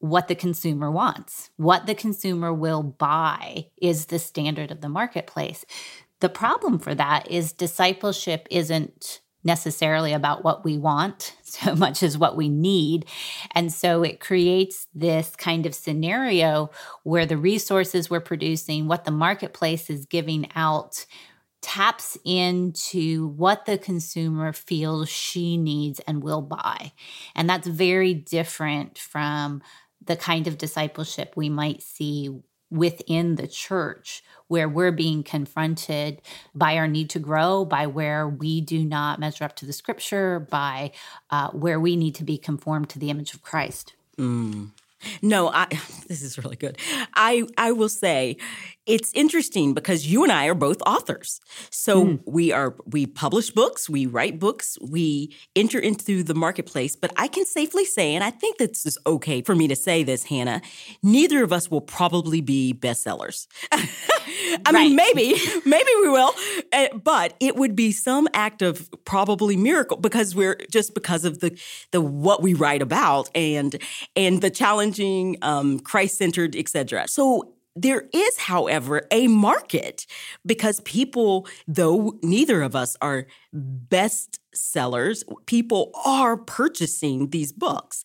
what 0.00 0.26
the 0.26 0.34
consumer 0.34 0.90
wants. 0.90 1.50
What 1.56 1.86
the 1.86 1.94
consumer 1.94 2.52
will 2.52 2.82
buy 2.82 3.66
is 3.80 4.06
the 4.06 4.18
standard 4.18 4.72
of 4.72 4.80
the 4.80 4.88
marketplace. 4.88 5.64
The 6.18 6.28
problem 6.28 6.80
for 6.80 6.96
that 6.96 7.30
is 7.30 7.52
discipleship 7.52 8.48
isn't 8.50 9.20
necessarily 9.44 10.12
about 10.12 10.42
what 10.42 10.64
we 10.64 10.76
want 10.76 11.36
so 11.44 11.76
much 11.76 12.02
as 12.02 12.18
what 12.18 12.36
we 12.36 12.48
need. 12.48 13.06
And 13.54 13.72
so 13.72 14.02
it 14.02 14.18
creates 14.18 14.88
this 14.92 15.36
kind 15.36 15.64
of 15.64 15.76
scenario 15.76 16.70
where 17.04 17.24
the 17.24 17.36
resources 17.36 18.10
we're 18.10 18.18
producing, 18.18 18.88
what 18.88 19.04
the 19.04 19.12
marketplace 19.12 19.88
is 19.88 20.06
giving 20.06 20.50
out, 20.56 21.06
taps 21.68 22.16
into 22.24 23.28
what 23.28 23.66
the 23.66 23.76
consumer 23.76 24.54
feels 24.54 25.06
she 25.10 25.58
needs 25.58 26.00
and 26.00 26.22
will 26.22 26.40
buy. 26.40 26.92
And 27.34 27.48
that's 27.48 27.68
very 27.68 28.14
different 28.14 28.96
from 28.96 29.60
the 30.02 30.16
kind 30.16 30.46
of 30.46 30.56
discipleship 30.56 31.34
we 31.36 31.50
might 31.50 31.82
see 31.82 32.30
within 32.70 33.34
the 33.34 33.46
church 33.46 34.22
where 34.46 34.66
we're 34.66 34.92
being 34.92 35.22
confronted 35.22 36.22
by 36.54 36.78
our 36.78 36.88
need 36.88 37.10
to 37.10 37.18
grow, 37.18 37.66
by 37.66 37.86
where 37.86 38.26
we 38.26 38.62
do 38.62 38.82
not 38.82 39.20
measure 39.20 39.44
up 39.44 39.54
to 39.56 39.66
the 39.66 39.72
scripture, 39.74 40.40
by 40.40 40.90
uh, 41.28 41.50
where 41.50 41.78
we 41.78 41.96
need 41.96 42.14
to 42.14 42.24
be 42.24 42.38
conformed 42.38 42.88
to 42.88 42.98
the 42.98 43.10
image 43.10 43.34
of 43.34 43.42
Christ. 43.42 43.92
Mm. 44.16 44.70
No, 45.22 45.48
I 45.48 45.66
this 46.08 46.22
is 46.22 46.38
really 46.38 46.56
good. 46.56 46.78
I 47.14 47.44
I 47.56 47.72
will 47.72 47.88
say 47.88 48.36
it's 48.88 49.12
interesting 49.14 49.74
because 49.74 50.06
you 50.06 50.22
and 50.22 50.32
I 50.32 50.46
are 50.46 50.54
both 50.54 50.80
authors. 50.86 51.40
So 51.70 52.06
mm. 52.06 52.20
we 52.26 52.50
are 52.52 52.74
we 52.86 53.06
publish 53.06 53.50
books, 53.50 53.88
we 53.88 54.06
write 54.06 54.38
books, 54.38 54.78
we 54.80 55.36
enter 55.54 55.78
into 55.78 56.22
the 56.22 56.34
marketplace, 56.34 56.96
but 56.96 57.12
I 57.16 57.28
can 57.28 57.44
safely 57.44 57.84
say 57.84 58.14
and 58.14 58.24
I 58.24 58.30
think 58.30 58.56
this 58.56 58.86
is 58.86 58.98
okay 59.06 59.42
for 59.42 59.54
me 59.54 59.68
to 59.68 59.76
say 59.76 60.02
this, 60.02 60.24
Hannah, 60.24 60.62
neither 61.02 61.44
of 61.44 61.52
us 61.52 61.70
will 61.70 61.82
probably 61.82 62.40
be 62.40 62.74
bestsellers. 62.74 63.46
I 63.72 64.70
right. 64.72 64.72
mean, 64.72 64.96
maybe, 64.96 65.36
maybe 65.66 65.90
we 66.00 66.08
will, 66.08 66.34
eh, 66.72 66.88
but 66.94 67.34
it 67.40 67.56
would 67.56 67.76
be 67.76 67.92
some 67.92 68.28
act 68.32 68.62
of 68.62 68.88
probably 69.04 69.56
miracle 69.56 69.98
because 69.98 70.34
we're 70.34 70.56
just 70.70 70.94
because 70.94 71.24
of 71.24 71.40
the 71.40 71.58
the 71.92 72.00
what 72.00 72.42
we 72.42 72.54
write 72.54 72.80
about 72.82 73.28
and 73.34 73.76
and 74.16 74.40
the 74.40 74.50
challenging, 74.50 75.36
um, 75.42 75.78
Christ 75.80 76.16
centered, 76.16 76.56
etc. 76.56 77.06
So 77.08 77.54
there 77.82 78.08
is, 78.12 78.38
however, 78.38 79.06
a 79.10 79.28
market 79.28 80.06
because 80.44 80.80
people, 80.80 81.46
though 81.66 82.18
neither 82.22 82.62
of 82.62 82.74
us 82.74 82.96
are 83.00 83.26
best 83.52 84.40
sellers, 84.52 85.22
people 85.46 85.92
are 86.04 86.36
purchasing 86.36 87.30
these 87.30 87.52
books. 87.52 88.02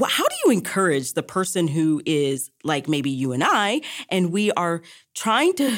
How 0.00 0.28
do 0.28 0.36
you 0.44 0.52
encourage 0.52 1.14
the 1.14 1.22
person 1.22 1.68
who 1.68 2.02
is 2.04 2.50
like 2.62 2.88
maybe 2.88 3.10
you 3.10 3.32
and 3.32 3.42
I, 3.44 3.80
and 4.10 4.32
we 4.32 4.52
are 4.52 4.82
trying 5.14 5.54
to 5.54 5.76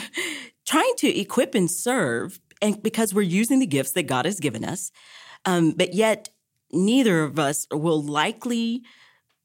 trying 0.66 0.94
to 0.98 1.18
equip 1.18 1.54
and 1.54 1.70
serve, 1.70 2.40
and 2.60 2.82
because 2.82 3.14
we're 3.14 3.22
using 3.22 3.58
the 3.58 3.66
gifts 3.66 3.92
that 3.92 4.06
God 4.06 4.24
has 4.24 4.40
given 4.40 4.64
us, 4.64 4.90
um, 5.44 5.72
but 5.72 5.94
yet 5.94 6.30
neither 6.72 7.22
of 7.22 7.38
us 7.38 7.66
will 7.72 8.02
likely 8.02 8.82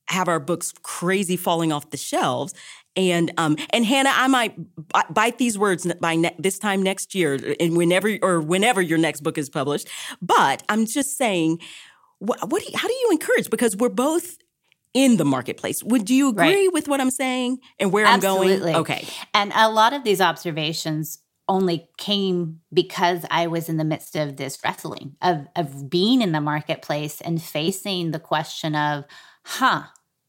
have 0.07 0.27
our 0.27 0.39
books 0.39 0.73
crazy 0.81 1.37
falling 1.37 1.71
off 1.71 1.89
the 1.91 1.97
shelves 1.97 2.53
and 2.95 3.31
um 3.37 3.57
and 3.71 3.85
Hannah, 3.85 4.11
I 4.13 4.27
might 4.27 4.55
bite 5.09 5.37
these 5.37 5.57
words 5.57 5.91
by 5.99 6.15
ne- 6.15 6.35
this 6.37 6.59
time 6.59 6.83
next 6.83 7.15
year, 7.15 7.55
and 7.59 7.75
whenever 7.77 8.17
or 8.21 8.41
whenever 8.41 8.81
your 8.81 8.97
next 8.97 9.21
book 9.21 9.37
is 9.37 9.49
published. 9.49 9.87
But 10.21 10.63
I'm 10.69 10.85
just 10.85 11.17
saying, 11.17 11.59
what, 12.19 12.49
what 12.49 12.61
do 12.61 12.71
you, 12.71 12.77
how 12.77 12.87
do 12.87 12.93
you 12.93 13.09
encourage? 13.11 13.49
Because 13.49 13.75
we're 13.75 13.89
both 13.89 14.37
in 14.93 15.17
the 15.17 15.25
marketplace. 15.25 15.83
Would 15.83 16.09
you 16.09 16.29
agree 16.29 16.65
right. 16.65 16.73
with 16.73 16.87
what 16.87 17.01
I'm 17.01 17.11
saying 17.11 17.59
and 17.79 17.91
where 17.91 18.05
Absolutely. 18.05 18.53
I'm 18.53 18.59
going? 18.59 18.75
Okay. 18.75 19.07
And 19.33 19.51
a 19.55 19.69
lot 19.69 19.93
of 19.93 20.03
these 20.03 20.21
observations 20.21 21.19
only 21.49 21.89
came 21.97 22.61
because 22.71 23.25
I 23.29 23.47
was 23.47 23.67
in 23.67 23.77
the 23.77 23.83
midst 23.83 24.15
of 24.15 24.37
this 24.37 24.57
wrestling 24.63 25.15
of 25.21 25.47
of 25.55 25.89
being 25.89 26.21
in 26.21 26.31
the 26.31 26.39
marketplace 26.39 27.19
and 27.21 27.41
facing 27.41 28.11
the 28.11 28.19
question 28.19 28.75
of, 28.75 29.03
huh, 29.43 29.83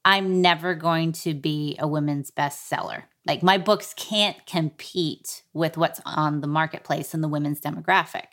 I'm 0.04 0.42
never 0.42 0.74
going 0.74 1.12
to 1.12 1.34
be 1.34 1.76
a 1.78 1.88
women's 1.88 2.30
bestseller. 2.30 3.04
Like 3.26 3.42
my 3.42 3.56
books 3.56 3.94
can't 3.96 4.44
compete 4.46 5.42
with 5.54 5.78
what's 5.78 6.00
on 6.04 6.42
the 6.42 6.46
marketplace 6.46 7.14
in 7.14 7.22
the 7.22 7.28
women's 7.28 7.60
demographic. 7.60 8.26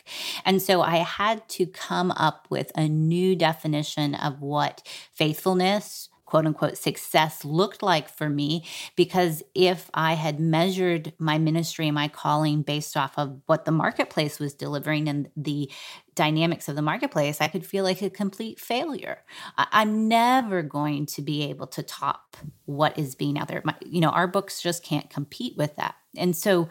And 0.44 0.60
so 0.60 0.82
I 0.82 0.96
had 0.96 1.48
to 1.50 1.66
come 1.66 2.10
up 2.10 2.46
with 2.50 2.72
a 2.76 2.88
new 2.88 3.34
definition 3.34 4.14
of 4.14 4.42
what 4.42 4.82
faithfulness, 5.12 6.10
quote 6.32 6.46
unquote 6.46 6.78
success 6.78 7.44
looked 7.44 7.82
like 7.82 8.08
for 8.08 8.30
me 8.30 8.64
because 8.96 9.42
if 9.54 9.90
I 9.92 10.14
had 10.14 10.40
measured 10.40 11.12
my 11.18 11.36
ministry 11.36 11.88
and 11.88 11.94
my 11.94 12.08
calling 12.08 12.62
based 12.62 12.96
off 12.96 13.12
of 13.18 13.42
what 13.44 13.66
the 13.66 13.70
marketplace 13.70 14.38
was 14.38 14.54
delivering 14.54 15.10
and 15.10 15.28
the 15.36 15.70
dynamics 16.14 16.70
of 16.70 16.74
the 16.74 16.80
marketplace, 16.80 17.42
I 17.42 17.48
could 17.48 17.66
feel 17.66 17.84
like 17.84 18.00
a 18.00 18.08
complete 18.08 18.58
failure. 18.58 19.18
I'm 19.58 20.08
never 20.08 20.62
going 20.62 21.04
to 21.04 21.20
be 21.20 21.42
able 21.50 21.66
to 21.66 21.82
top 21.82 22.38
what 22.64 22.98
is 22.98 23.14
being 23.14 23.38
out 23.38 23.48
there. 23.48 23.60
My, 23.62 23.74
you 23.84 24.00
know, 24.00 24.08
our 24.08 24.26
books 24.26 24.62
just 24.62 24.82
can't 24.82 25.10
compete 25.10 25.58
with 25.58 25.76
that. 25.76 25.96
And 26.16 26.34
so, 26.34 26.70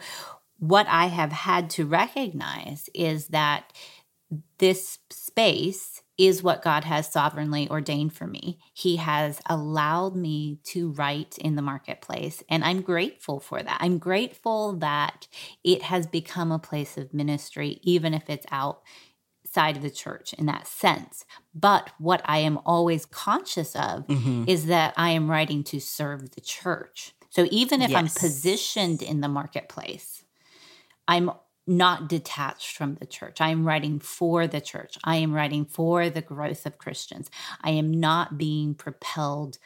what 0.58 0.88
I 0.88 1.06
have 1.06 1.32
had 1.32 1.70
to 1.70 1.86
recognize 1.86 2.88
is 2.94 3.28
that 3.28 3.72
this 4.58 4.98
space 5.10 6.02
is 6.18 6.42
what 6.42 6.62
God 6.62 6.84
has 6.84 7.10
sovereignly 7.10 7.68
ordained 7.68 8.12
for 8.12 8.26
me. 8.26 8.58
He 8.72 8.96
has 8.96 9.40
allowed 9.46 10.14
me 10.14 10.58
to 10.64 10.92
write 10.92 11.38
in 11.38 11.56
the 11.56 11.62
marketplace, 11.62 12.42
and 12.48 12.64
I'm 12.64 12.80
grateful 12.80 13.40
for 13.40 13.62
that. 13.62 13.78
I'm 13.80 13.98
grateful 13.98 14.74
that 14.74 15.26
it 15.64 15.82
has 15.82 16.06
become 16.06 16.52
a 16.52 16.58
place 16.58 16.96
of 16.96 17.14
ministry, 17.14 17.80
even 17.82 18.14
if 18.14 18.28
it's 18.28 18.46
outside 18.50 19.76
of 19.76 19.82
the 19.82 19.90
church 19.90 20.32
in 20.34 20.46
that 20.46 20.66
sense. 20.66 21.24
But 21.54 21.90
what 21.98 22.22
I 22.24 22.38
am 22.38 22.58
always 22.64 23.04
conscious 23.06 23.74
of 23.74 24.06
mm-hmm. 24.06 24.44
is 24.46 24.66
that 24.66 24.94
I 24.96 25.10
am 25.10 25.30
writing 25.30 25.64
to 25.64 25.80
serve 25.80 26.32
the 26.32 26.40
church. 26.40 27.14
So 27.30 27.48
even 27.50 27.80
if 27.80 27.90
yes. 27.90 27.98
I'm 27.98 28.08
positioned 28.08 29.02
in 29.02 29.22
the 29.22 29.28
marketplace, 29.28 30.24
I'm 31.08 31.30
not 31.66 32.08
detached 32.08 32.76
from 32.76 32.96
the 32.96 33.06
church. 33.06 33.40
I 33.40 33.50
am 33.50 33.66
writing 33.66 34.00
for 34.00 34.46
the 34.46 34.60
church. 34.60 34.98
I 35.04 35.16
am 35.16 35.32
writing 35.32 35.64
for 35.64 36.10
the 36.10 36.22
growth 36.22 36.66
of 36.66 36.78
Christians. 36.78 37.30
I 37.62 37.70
am 37.70 37.92
not 37.92 38.36
being 38.36 38.74
propelled 38.74 39.58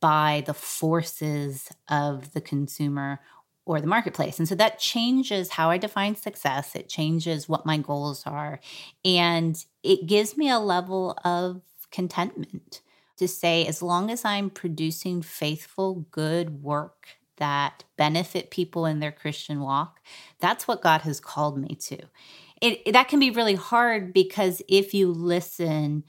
by 0.00 0.42
the 0.46 0.54
forces 0.54 1.68
of 1.88 2.32
the 2.32 2.40
consumer 2.40 3.20
or 3.66 3.80
the 3.80 3.86
marketplace. 3.86 4.38
And 4.38 4.48
so 4.48 4.54
that 4.54 4.78
changes 4.78 5.50
how 5.50 5.70
I 5.70 5.78
define 5.78 6.16
success. 6.16 6.74
It 6.74 6.88
changes 6.88 7.48
what 7.48 7.66
my 7.66 7.76
goals 7.76 8.24
are. 8.26 8.60
And 9.04 9.62
it 9.82 10.06
gives 10.06 10.36
me 10.36 10.48
a 10.48 10.58
level 10.58 11.18
of 11.24 11.62
contentment 11.90 12.80
to 13.18 13.28
say, 13.28 13.66
as 13.66 13.82
long 13.82 14.10
as 14.10 14.24
I'm 14.24 14.50
producing 14.50 15.20
faithful, 15.20 16.06
good 16.10 16.62
work 16.62 17.19
that 17.40 17.82
benefit 17.96 18.50
people 18.50 18.86
in 18.86 19.00
their 19.00 19.12
Christian 19.12 19.60
walk, 19.60 20.00
that's 20.38 20.68
what 20.68 20.82
God 20.82 21.00
has 21.00 21.18
called 21.18 21.58
me 21.58 21.74
to. 21.74 21.98
It, 22.62 22.92
that 22.92 23.08
can 23.08 23.18
be 23.18 23.30
really 23.30 23.56
hard 23.56 24.12
because 24.12 24.62
if 24.68 24.94
you 24.94 25.10
listen 25.10 26.04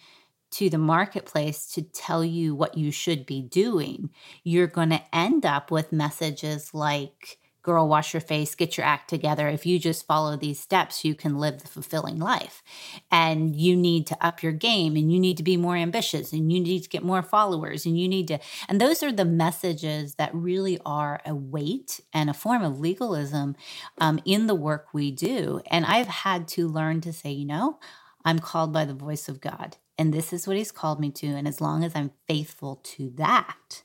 to 0.51 0.69
the 0.69 0.77
marketplace 0.77 1.65
to 1.73 1.81
tell 1.81 2.23
you 2.23 2.53
what 2.53 2.77
you 2.77 2.91
should 2.91 3.25
be 3.25 3.41
doing, 3.41 4.09
you're 4.43 4.67
going 4.67 4.89
to 4.89 5.01
end 5.15 5.45
up 5.45 5.71
with 5.71 5.93
messages 5.93 6.73
like, 6.73 7.39
girl, 7.61 7.87
wash 7.87 8.13
your 8.13 8.21
face, 8.21 8.55
get 8.55 8.77
your 8.77 8.85
act 8.85 9.09
together. 9.09 9.47
If 9.47 9.65
you 9.65 9.77
just 9.77 10.07
follow 10.07 10.35
these 10.35 10.59
steps, 10.59 11.05
you 11.05 11.13
can 11.13 11.37
live 11.37 11.61
the 11.61 11.67
fulfilling 11.67 12.19
life. 12.19 12.63
And 13.11 13.55
you 13.55 13.75
need 13.75 14.07
to 14.07 14.17
up 14.25 14.41
your 14.41 14.51
game 14.51 14.95
and 14.95 15.11
you 15.11 15.19
need 15.19 15.37
to 15.37 15.43
be 15.43 15.57
more 15.57 15.75
ambitious 15.75 16.33
and 16.33 16.51
you 16.51 16.59
need 16.59 16.83
to 16.83 16.89
get 16.89 17.03
more 17.03 17.21
followers 17.21 17.85
and 17.85 17.99
you 17.99 18.07
need 18.07 18.27
to. 18.29 18.39
And 18.67 18.81
those 18.81 19.03
are 19.03 19.11
the 19.11 19.25
messages 19.25 20.15
that 20.15 20.33
really 20.33 20.79
are 20.85 21.21
a 21.25 21.35
weight 21.35 22.01
and 22.13 22.29
a 22.29 22.33
form 22.33 22.63
of 22.63 22.79
legalism 22.79 23.55
um, 23.99 24.19
in 24.25 24.47
the 24.47 24.55
work 24.55 24.87
we 24.93 25.11
do. 25.11 25.61
And 25.67 25.85
I've 25.85 26.07
had 26.07 26.47
to 26.49 26.67
learn 26.67 27.01
to 27.01 27.13
say, 27.13 27.31
you 27.31 27.45
know, 27.45 27.79
I'm 28.25 28.39
called 28.39 28.73
by 28.73 28.85
the 28.85 28.93
voice 28.93 29.29
of 29.29 29.41
God. 29.41 29.77
And 29.97 30.13
this 30.13 30.33
is 30.33 30.47
what 30.47 30.57
he's 30.57 30.71
called 30.71 30.99
me 30.99 31.11
to. 31.11 31.27
And 31.27 31.47
as 31.47 31.61
long 31.61 31.83
as 31.83 31.95
I'm 31.95 32.11
faithful 32.27 32.77
to 32.83 33.11
that, 33.17 33.83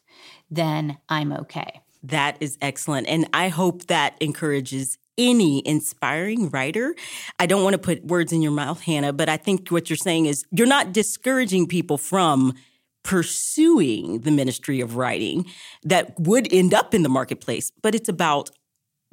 then 0.50 0.98
I'm 1.08 1.32
okay. 1.32 1.82
That 2.06 2.36
is 2.40 2.56
excellent. 2.60 3.08
And 3.08 3.28
I 3.32 3.48
hope 3.48 3.86
that 3.86 4.16
encourages 4.20 4.98
any 5.18 5.66
inspiring 5.66 6.50
writer. 6.50 6.94
I 7.38 7.46
don't 7.46 7.64
want 7.64 7.74
to 7.74 7.78
put 7.78 8.04
words 8.04 8.32
in 8.32 8.42
your 8.42 8.52
mouth, 8.52 8.82
Hannah, 8.82 9.12
but 9.12 9.28
I 9.28 9.36
think 9.36 9.70
what 9.70 9.88
you're 9.88 9.96
saying 9.96 10.26
is 10.26 10.44
you're 10.50 10.66
not 10.66 10.92
discouraging 10.92 11.66
people 11.66 11.98
from 11.98 12.54
pursuing 13.02 14.20
the 14.20 14.30
ministry 14.30 14.80
of 14.80 14.96
writing 14.96 15.46
that 15.84 16.18
would 16.18 16.52
end 16.52 16.74
up 16.74 16.92
in 16.92 17.02
the 17.02 17.08
marketplace, 17.08 17.72
but 17.82 17.94
it's 17.94 18.08
about 18.08 18.50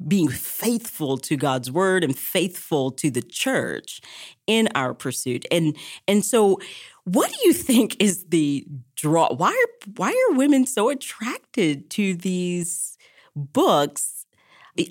being 0.06 0.28
faithful 0.28 1.16
to 1.16 1.36
God's 1.36 1.70
word 1.70 2.02
and 2.04 2.18
faithful 2.18 2.90
to 2.90 3.10
the 3.10 3.22
church 3.22 4.00
in 4.46 4.68
our 4.74 4.92
pursuit. 4.92 5.46
And 5.50 5.76
and 6.08 6.24
so 6.24 6.60
what 7.04 7.30
do 7.30 7.36
you 7.44 7.52
think 7.52 8.02
is 8.02 8.24
the 8.28 8.66
draw 8.96 9.32
why 9.34 9.50
are 9.50 9.90
why 9.96 10.10
are 10.10 10.36
women 10.36 10.66
so 10.66 10.88
attracted 10.88 11.90
to 11.90 12.14
these 12.14 12.96
books? 13.36 14.26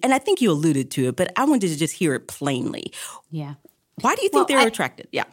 And 0.01 0.13
I 0.13 0.19
think 0.19 0.39
you 0.39 0.51
alluded 0.51 0.91
to 0.91 1.09
it, 1.09 1.15
but 1.17 1.33
I 1.35 1.43
wanted 1.43 1.67
to 1.69 1.77
just 1.77 1.95
hear 1.95 2.13
it 2.13 2.27
plainly. 2.27 2.93
Yeah. 3.31 3.55
Why 3.99 4.15
do 4.15 4.23
you 4.23 4.29
think 4.29 4.47
Well, 4.47 4.57
they're 4.57 4.65
I- 4.65 4.69
attracted? 4.69 5.07
Yeah. 5.11 5.25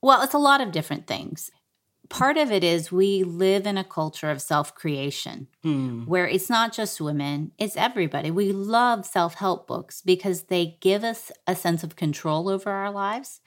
Well, 0.00 0.22
it's 0.22 0.34
a 0.34 0.38
lot 0.38 0.60
of 0.60 0.72
different 0.72 1.06
things. 1.06 1.50
Part 2.10 2.36
of 2.36 2.52
it 2.52 2.62
is 2.62 2.92
we 2.92 3.24
live 3.24 3.66
in 3.66 3.78
a 3.78 3.84
culture 3.84 4.30
of 4.30 4.42
self 4.42 4.74
creation 4.74 5.48
hmm. 5.62 6.04
where 6.04 6.28
it's 6.28 6.50
not 6.50 6.72
just 6.72 7.00
women, 7.00 7.52
it's 7.58 7.76
everybody. 7.76 8.30
We 8.30 8.52
love 8.52 9.06
self 9.06 9.34
help 9.34 9.66
books 9.66 10.02
because 10.02 10.44
they 10.44 10.76
give 10.80 11.02
us 11.02 11.32
a 11.46 11.56
sense 11.56 11.82
of 11.82 11.96
control 11.96 12.48
over 12.50 12.70
our 12.70 12.90
lives. 12.90 13.40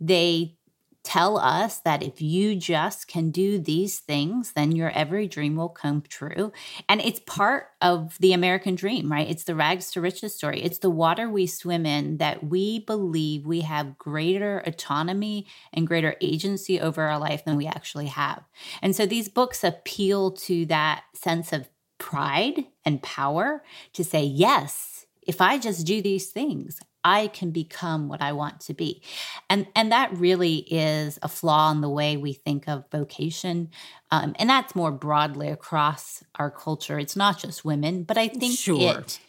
They 0.00 0.56
tell 1.02 1.38
us 1.38 1.78
that 1.80 2.02
if 2.02 2.20
you 2.20 2.54
just 2.54 3.08
can 3.08 3.30
do 3.30 3.58
these 3.58 4.00
things, 4.00 4.52
then 4.52 4.72
your 4.72 4.90
every 4.90 5.26
dream 5.26 5.56
will 5.56 5.68
come 5.68 6.02
true. 6.02 6.52
And 6.88 7.00
it's 7.00 7.20
part 7.20 7.68
of 7.80 8.16
the 8.20 8.32
American 8.32 8.74
dream, 8.74 9.10
right? 9.10 9.28
It's 9.28 9.44
the 9.44 9.54
rags 9.54 9.90
to 9.92 10.00
riches 10.00 10.34
story. 10.34 10.62
It's 10.62 10.78
the 10.78 10.90
water 10.90 11.28
we 11.28 11.46
swim 11.46 11.86
in 11.86 12.18
that 12.18 12.44
we 12.44 12.80
believe 12.80 13.46
we 13.46 13.62
have 13.62 13.98
greater 13.98 14.58
autonomy 14.58 15.46
and 15.72 15.86
greater 15.86 16.16
agency 16.20 16.80
over 16.80 17.02
our 17.02 17.18
life 17.18 17.44
than 17.44 17.56
we 17.56 17.66
actually 17.66 18.08
have. 18.08 18.44
And 18.82 18.94
so 18.94 19.06
these 19.06 19.28
books 19.28 19.64
appeal 19.64 20.32
to 20.32 20.66
that 20.66 21.04
sense 21.14 21.52
of 21.52 21.68
pride 21.98 22.66
and 22.84 23.02
power 23.02 23.62
to 23.92 24.04
say, 24.04 24.24
yes, 24.24 25.06
if 25.22 25.40
I 25.40 25.58
just 25.58 25.86
do 25.86 26.02
these 26.02 26.30
things, 26.30 26.80
I 27.04 27.28
can 27.28 27.50
become 27.50 28.08
what 28.08 28.20
I 28.20 28.32
want 28.32 28.60
to 28.62 28.74
be. 28.74 29.02
And 29.48 29.66
and 29.74 29.92
that 29.92 30.12
really 30.16 30.58
is 30.70 31.18
a 31.22 31.28
flaw 31.28 31.70
in 31.70 31.80
the 31.80 31.88
way 31.88 32.16
we 32.16 32.32
think 32.32 32.68
of 32.68 32.84
vocation. 32.90 33.70
Um, 34.10 34.34
and 34.38 34.50
that's 34.50 34.74
more 34.74 34.92
broadly 34.92 35.48
across 35.48 36.22
our 36.34 36.50
culture. 36.50 36.98
It's 36.98 37.16
not 37.16 37.38
just 37.38 37.64
women, 37.64 38.02
but 38.02 38.18
I 38.18 38.28
think 38.28 38.58
Sure. 38.58 38.98
it 38.98 39.20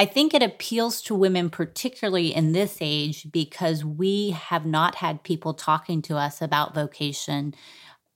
I 0.00 0.04
think 0.04 0.32
it 0.32 0.44
appeals 0.44 1.02
to 1.02 1.14
women, 1.14 1.50
particularly 1.50 2.32
in 2.32 2.52
this 2.52 2.78
age, 2.80 3.32
because 3.32 3.84
we 3.84 4.30
have 4.30 4.64
not 4.64 4.94
had 4.94 5.24
people 5.24 5.54
talking 5.54 6.02
to 6.02 6.16
us 6.16 6.40
about 6.40 6.72
vocation 6.72 7.52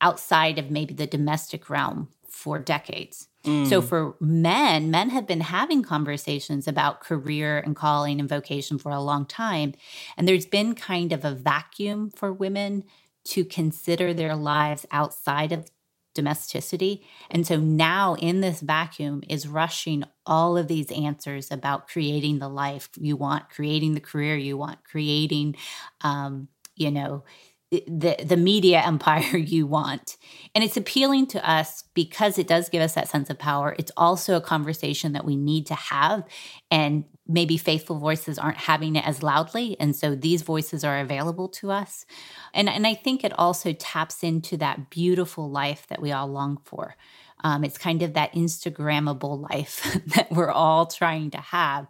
outside 0.00 0.60
of 0.60 0.70
maybe 0.70 0.94
the 0.94 1.08
domestic 1.08 1.68
realm 1.68 2.08
for 2.28 2.60
decades. 2.60 3.28
So 3.44 3.82
for 3.82 4.14
men, 4.20 4.90
men 4.90 5.10
have 5.10 5.26
been 5.26 5.40
having 5.40 5.82
conversations 5.82 6.68
about 6.68 7.00
career 7.00 7.58
and 7.58 7.74
calling 7.74 8.20
and 8.20 8.28
vocation 8.28 8.78
for 8.78 8.92
a 8.92 9.00
long 9.00 9.26
time. 9.26 9.74
And 10.16 10.28
there's 10.28 10.46
been 10.46 10.74
kind 10.74 11.12
of 11.12 11.24
a 11.24 11.34
vacuum 11.34 12.10
for 12.10 12.32
women 12.32 12.84
to 13.24 13.44
consider 13.44 14.14
their 14.14 14.36
lives 14.36 14.86
outside 14.92 15.50
of 15.52 15.68
domesticity. 16.14 17.04
And 17.30 17.46
so 17.46 17.56
now 17.56 18.14
in 18.14 18.42
this 18.42 18.60
vacuum 18.60 19.22
is 19.28 19.48
rushing 19.48 20.04
all 20.26 20.56
of 20.56 20.68
these 20.68 20.92
answers 20.92 21.50
about 21.50 21.88
creating 21.88 22.38
the 22.38 22.48
life 22.48 22.90
you 22.96 23.16
want, 23.16 23.48
creating 23.50 23.94
the 23.94 24.00
career 24.00 24.36
you 24.36 24.56
want, 24.56 24.84
creating 24.84 25.56
um, 26.02 26.48
you 26.76 26.90
know, 26.90 27.24
the 27.72 28.16
the 28.22 28.36
media 28.36 28.82
empire 28.84 29.36
you 29.36 29.66
want. 29.66 30.16
And 30.54 30.62
it's 30.62 30.76
appealing 30.76 31.26
to 31.28 31.50
us 31.50 31.84
because 31.94 32.38
it 32.38 32.46
does 32.46 32.68
give 32.68 32.82
us 32.82 32.94
that 32.94 33.08
sense 33.08 33.30
of 33.30 33.38
power. 33.38 33.74
It's 33.78 33.92
also 33.96 34.36
a 34.36 34.40
conversation 34.40 35.12
that 35.12 35.24
we 35.24 35.36
need 35.36 35.66
to 35.66 35.74
have 35.74 36.24
and 36.70 37.04
maybe 37.26 37.56
faithful 37.56 37.98
voices 37.98 38.38
aren't 38.38 38.58
having 38.58 38.96
it 38.96 39.06
as 39.06 39.22
loudly 39.22 39.76
and 39.78 39.94
so 39.94 40.14
these 40.14 40.42
voices 40.42 40.84
are 40.84 40.98
available 40.98 41.48
to 41.48 41.70
us. 41.70 42.04
And 42.52 42.68
and 42.68 42.86
I 42.86 42.94
think 42.94 43.24
it 43.24 43.38
also 43.38 43.72
taps 43.72 44.22
into 44.22 44.56
that 44.58 44.90
beautiful 44.90 45.50
life 45.50 45.86
that 45.88 46.02
we 46.02 46.12
all 46.12 46.28
long 46.28 46.58
for. 46.64 46.96
Um, 47.44 47.64
it's 47.64 47.78
kind 47.78 48.02
of 48.02 48.14
that 48.14 48.34
Instagrammable 48.34 49.50
life 49.50 49.98
that 50.14 50.30
we're 50.30 50.52
all 50.52 50.86
trying 50.86 51.30
to 51.30 51.38
have. 51.38 51.88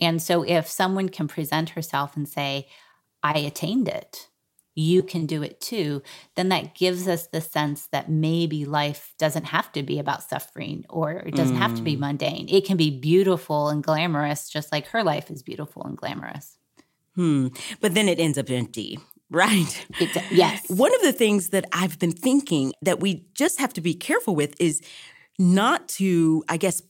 And 0.00 0.20
so 0.20 0.42
if 0.42 0.66
someone 0.66 1.08
can 1.08 1.28
present 1.28 1.70
herself 1.70 2.16
and 2.16 2.28
say, 2.28 2.66
I 3.22 3.38
attained 3.38 3.88
it, 3.88 4.28
you 4.78 5.02
can 5.02 5.26
do 5.26 5.42
it 5.42 5.60
too, 5.60 6.02
then 6.36 6.48
that 6.50 6.74
gives 6.74 7.08
us 7.08 7.26
the 7.26 7.40
sense 7.40 7.88
that 7.88 8.08
maybe 8.08 8.64
life 8.64 9.12
doesn't 9.18 9.46
have 9.46 9.72
to 9.72 9.82
be 9.82 9.98
about 9.98 10.22
suffering 10.22 10.84
or 10.88 11.12
it 11.12 11.34
doesn't 11.34 11.56
have 11.56 11.74
to 11.74 11.82
be 11.82 11.96
mundane. 11.96 12.46
It 12.48 12.64
can 12.64 12.76
be 12.76 12.90
beautiful 12.90 13.68
and 13.68 13.82
glamorous, 13.82 14.48
just 14.48 14.70
like 14.70 14.86
her 14.88 15.02
life 15.02 15.30
is 15.30 15.42
beautiful 15.42 15.82
and 15.82 15.96
glamorous. 15.96 16.58
Hmm. 17.16 17.48
But 17.80 17.94
then 17.94 18.08
it 18.08 18.20
ends 18.20 18.38
up 18.38 18.50
empty, 18.50 19.00
right? 19.30 19.86
It's, 19.98 20.30
yes. 20.30 20.64
One 20.68 20.94
of 20.94 21.02
the 21.02 21.12
things 21.12 21.48
that 21.48 21.64
I've 21.72 21.98
been 21.98 22.12
thinking 22.12 22.72
that 22.82 23.00
we 23.00 23.26
just 23.34 23.58
have 23.58 23.72
to 23.74 23.80
be 23.80 23.94
careful 23.94 24.36
with 24.36 24.54
is 24.60 24.80
not 25.40 25.88
to, 25.88 26.44
I 26.48 26.56
guess, 26.56 26.82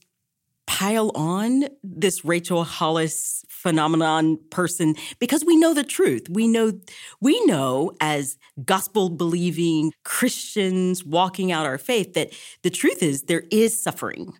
pile 0.69 1.11
on 1.15 1.65
this 1.83 2.23
Rachel 2.23 2.63
Hollis 2.63 3.43
phenomenon 3.49 4.37
person 4.51 4.95
because 5.17 5.43
we 5.43 5.57
know 5.57 5.73
the 5.73 5.83
truth. 5.83 6.27
We 6.29 6.47
know 6.47 6.73
we 7.19 7.43
know 7.45 7.91
as 7.99 8.37
gospel 8.63 9.09
believing 9.09 9.93
Christians 10.03 11.03
walking 11.03 11.51
out 11.51 11.65
our 11.65 11.79
faith 11.79 12.13
that 12.13 12.31
the 12.61 12.69
truth 12.69 13.01
is 13.01 13.23
there 13.23 13.45
is 13.49 13.81
suffering. 13.81 14.33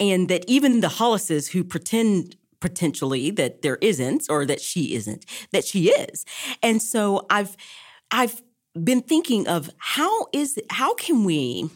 And 0.00 0.28
that 0.28 0.44
even 0.48 0.80
the 0.80 0.88
Hollises 0.88 1.52
who 1.52 1.62
pretend 1.62 2.34
potentially 2.60 3.30
that 3.30 3.62
there 3.62 3.78
isn't 3.80 4.26
or 4.28 4.44
that 4.46 4.60
she 4.60 4.94
isn't, 4.94 5.24
that 5.52 5.64
she 5.64 5.90
is. 5.90 6.24
And 6.64 6.82
so 6.82 7.26
I've 7.30 7.56
I've 8.10 8.42
been 8.82 9.02
thinking 9.02 9.46
of 9.46 9.70
how 9.78 10.26
is 10.32 10.58
how 10.68 10.94
can 10.94 11.22
we 11.22 11.70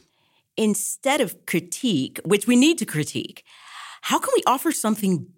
instead 0.57 1.21
of 1.21 1.47
critique, 1.47 2.19
which 2.25 2.49
we 2.49 2.57
need 2.57 2.79
to 2.79 2.87
critique, 2.87 3.45
how 4.05 4.19
can 4.19 4.31
we 4.37 4.43
offer 4.47 4.71
something 4.71 5.29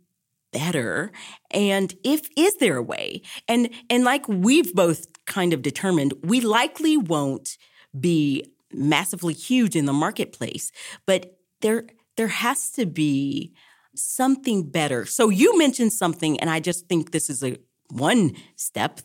better? 0.52 1.12
And 1.52 1.94
if 2.02 2.29
is 2.37 2.57
there 2.57 2.76
a 2.76 2.83
way? 2.83 3.22
And 3.46 3.70
and 3.88 4.02
like 4.02 4.26
we've 4.26 4.74
both 4.74 5.07
kind 5.24 5.52
of 5.52 5.62
determined 5.62 6.14
we 6.22 6.40
likely 6.40 6.96
won't 6.96 7.59
be 7.98 8.44
massively 8.72 9.35
huge 9.35 9.76
in 9.76 9.87
the 9.87 9.92
marketplace 9.92 10.70
but 11.07 11.38
there 11.61 11.87
there 12.16 12.29
has 12.29 12.70
to 12.72 12.87
be 12.87 13.52
something 13.94 14.68
better. 14.68 15.07
So 15.07 15.29
you 15.29 15.57
mentioned 15.57 15.92
something 15.92 16.38
and 16.40 16.50
i 16.50 16.59
just 16.59 16.88
think 16.88 17.12
this 17.12 17.31
is 17.31 17.44
a 17.44 17.57
one 17.90 18.35
step. 18.57 19.00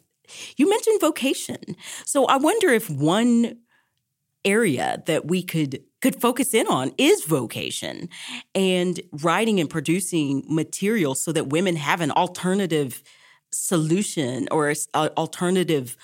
You 0.57 0.67
mentioned 0.69 0.99
vocation. 1.01 1.61
So 2.05 2.25
i 2.25 2.37
wonder 2.37 2.69
if 2.69 2.89
one 2.89 3.57
area 4.43 5.03
that 5.05 5.27
we 5.27 5.43
could 5.43 5.83
could 6.01 6.19
focus 6.19 6.53
in 6.53 6.67
on 6.67 6.93
is 6.97 7.23
vocation 7.25 8.09
and 8.55 9.01
writing 9.11 9.59
and 9.59 9.69
producing 9.69 10.43
material 10.47 11.15
so 11.15 11.31
that 11.31 11.47
women 11.47 11.75
have 11.75 12.01
an 12.01 12.11
alternative 12.11 13.03
solution 13.51 14.47
or 14.51 14.73
alternative 14.95 15.97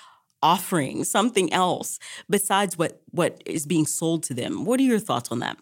offering 0.44 1.04
something 1.04 1.52
else 1.52 2.00
besides 2.30 2.78
what 2.78 3.02
what 3.10 3.42
is 3.46 3.66
being 3.66 3.86
sold 3.86 4.24
to 4.24 4.34
them. 4.34 4.66
What 4.66 4.80
are 4.80 4.84
your 4.84 5.00
thoughts 5.00 5.32
on 5.32 5.40
that? 5.40 5.58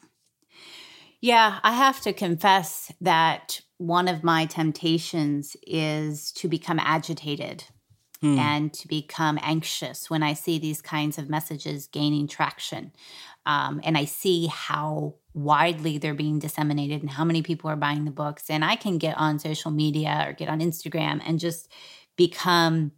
Yeah, 1.21 1.60
I 1.63 1.71
have 1.71 2.02
to 2.02 2.13
confess 2.13 2.91
that 3.02 3.62
one 3.78 4.08
of 4.08 4.24
my 4.24 4.45
temptations 4.45 5.56
is 5.65 6.32
to 6.34 6.48
become 6.48 6.80
agitated 6.80 7.63
hmm. 8.21 8.38
and 8.38 8.74
to 8.74 8.88
become 8.88 9.39
anxious 9.41 10.10
when 10.10 10.24
I 10.24 10.34
see 10.34 10.60
these 10.60 10.82
kinds 10.82 11.17
of 11.17 11.30
messages 11.30 11.88
gaining 11.88 12.28
traction. 12.28 12.91
Um, 13.45 13.81
and 13.84 13.97
I 13.97 14.05
see 14.05 14.47
how 14.47 15.15
widely 15.34 15.97
they're 15.97 16.13
being 16.13 16.39
disseminated 16.39 17.01
and 17.01 17.12
how 17.12 17.25
many 17.25 17.41
people 17.41 17.69
are 17.69 17.75
buying 17.75 18.05
the 18.05 18.12
books. 18.12 18.49
And 18.49 18.63
I 18.63 18.75
can 18.75 18.97
get 18.97 19.17
on 19.17 19.39
social 19.39 19.71
media 19.71 20.25
or 20.27 20.34
get 20.34 20.49
on 20.49 20.62
Instagram 20.62 21.21
and 21.25 21.39
just 21.39 21.69
become 22.15 22.91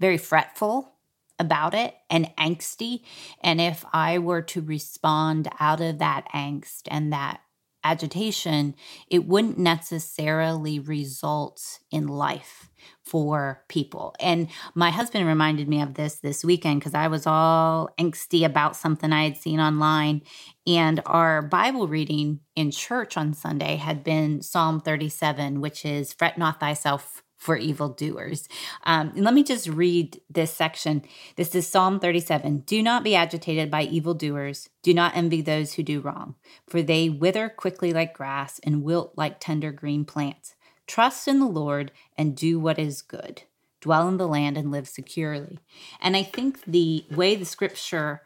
very 0.00 0.18
fretful 0.18 0.94
about 1.38 1.74
it 1.74 1.94
and 2.08 2.30
angsty. 2.36 3.02
And 3.42 3.60
if 3.60 3.84
I 3.92 4.18
were 4.18 4.42
to 4.42 4.60
respond 4.60 5.48
out 5.60 5.80
of 5.80 5.98
that 5.98 6.26
angst 6.34 6.82
and 6.88 7.12
that 7.12 7.40
agitation, 7.84 8.74
it 9.08 9.26
wouldn't 9.26 9.58
necessarily 9.58 10.78
result 10.78 11.80
in 11.90 12.06
life 12.06 12.70
for 13.02 13.62
people. 13.68 14.14
And 14.20 14.48
my 14.74 14.90
husband 14.90 15.26
reminded 15.26 15.68
me 15.68 15.82
of 15.82 15.94
this 15.94 16.16
this 16.16 16.44
weekend 16.44 16.80
because 16.80 16.94
I 16.94 17.08
was 17.08 17.26
all 17.26 17.90
angsty 17.98 18.44
about 18.44 18.76
something 18.76 19.12
I 19.12 19.24
had 19.24 19.36
seen 19.36 19.60
online. 19.60 20.22
And 20.66 21.00
our 21.06 21.42
Bible 21.42 21.88
reading 21.88 22.40
in 22.54 22.70
church 22.70 23.16
on 23.16 23.34
Sunday 23.34 23.76
had 23.76 24.04
been 24.04 24.42
Psalm 24.42 24.80
37, 24.80 25.60
which 25.60 25.84
is 25.84 26.12
Fret 26.12 26.38
not 26.38 26.60
thyself 26.60 27.22
for 27.42 27.56
evildoers. 27.56 28.48
Um, 28.84 29.10
let 29.16 29.34
me 29.34 29.42
just 29.42 29.66
read 29.66 30.20
this 30.30 30.52
section. 30.52 31.02
This 31.34 31.56
is 31.56 31.66
Psalm 31.66 31.98
37. 31.98 32.58
Do 32.60 32.80
not 32.84 33.02
be 33.02 33.16
agitated 33.16 33.68
by 33.68 33.82
evildoers. 33.82 34.68
Do 34.84 34.94
not 34.94 35.16
envy 35.16 35.42
those 35.42 35.74
who 35.74 35.82
do 35.82 36.00
wrong, 36.00 36.36
for 36.68 36.82
they 36.82 37.08
wither 37.08 37.48
quickly 37.48 37.92
like 37.92 38.14
grass 38.14 38.60
and 38.62 38.84
wilt 38.84 39.14
like 39.16 39.40
tender 39.40 39.72
green 39.72 40.04
plants. 40.04 40.54
Trust 40.86 41.28
in 41.28 41.40
the 41.40 41.46
Lord 41.46 41.92
and 42.16 42.36
do 42.36 42.58
what 42.58 42.78
is 42.78 43.02
good. 43.02 43.42
Dwell 43.80 44.08
in 44.08 44.16
the 44.16 44.28
land 44.28 44.56
and 44.56 44.70
live 44.70 44.88
securely. 44.88 45.58
And 46.00 46.16
I 46.16 46.22
think 46.22 46.64
the 46.64 47.04
way 47.10 47.34
the 47.34 47.44
scripture 47.44 48.22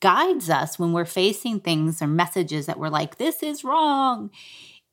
guides 0.00 0.50
us 0.50 0.78
when 0.78 0.92
we're 0.92 1.04
facing 1.04 1.60
things 1.60 2.02
or 2.02 2.06
messages 2.06 2.66
that 2.66 2.78
we're 2.78 2.88
like, 2.88 3.16
this 3.16 3.42
is 3.42 3.64
wrong, 3.64 4.30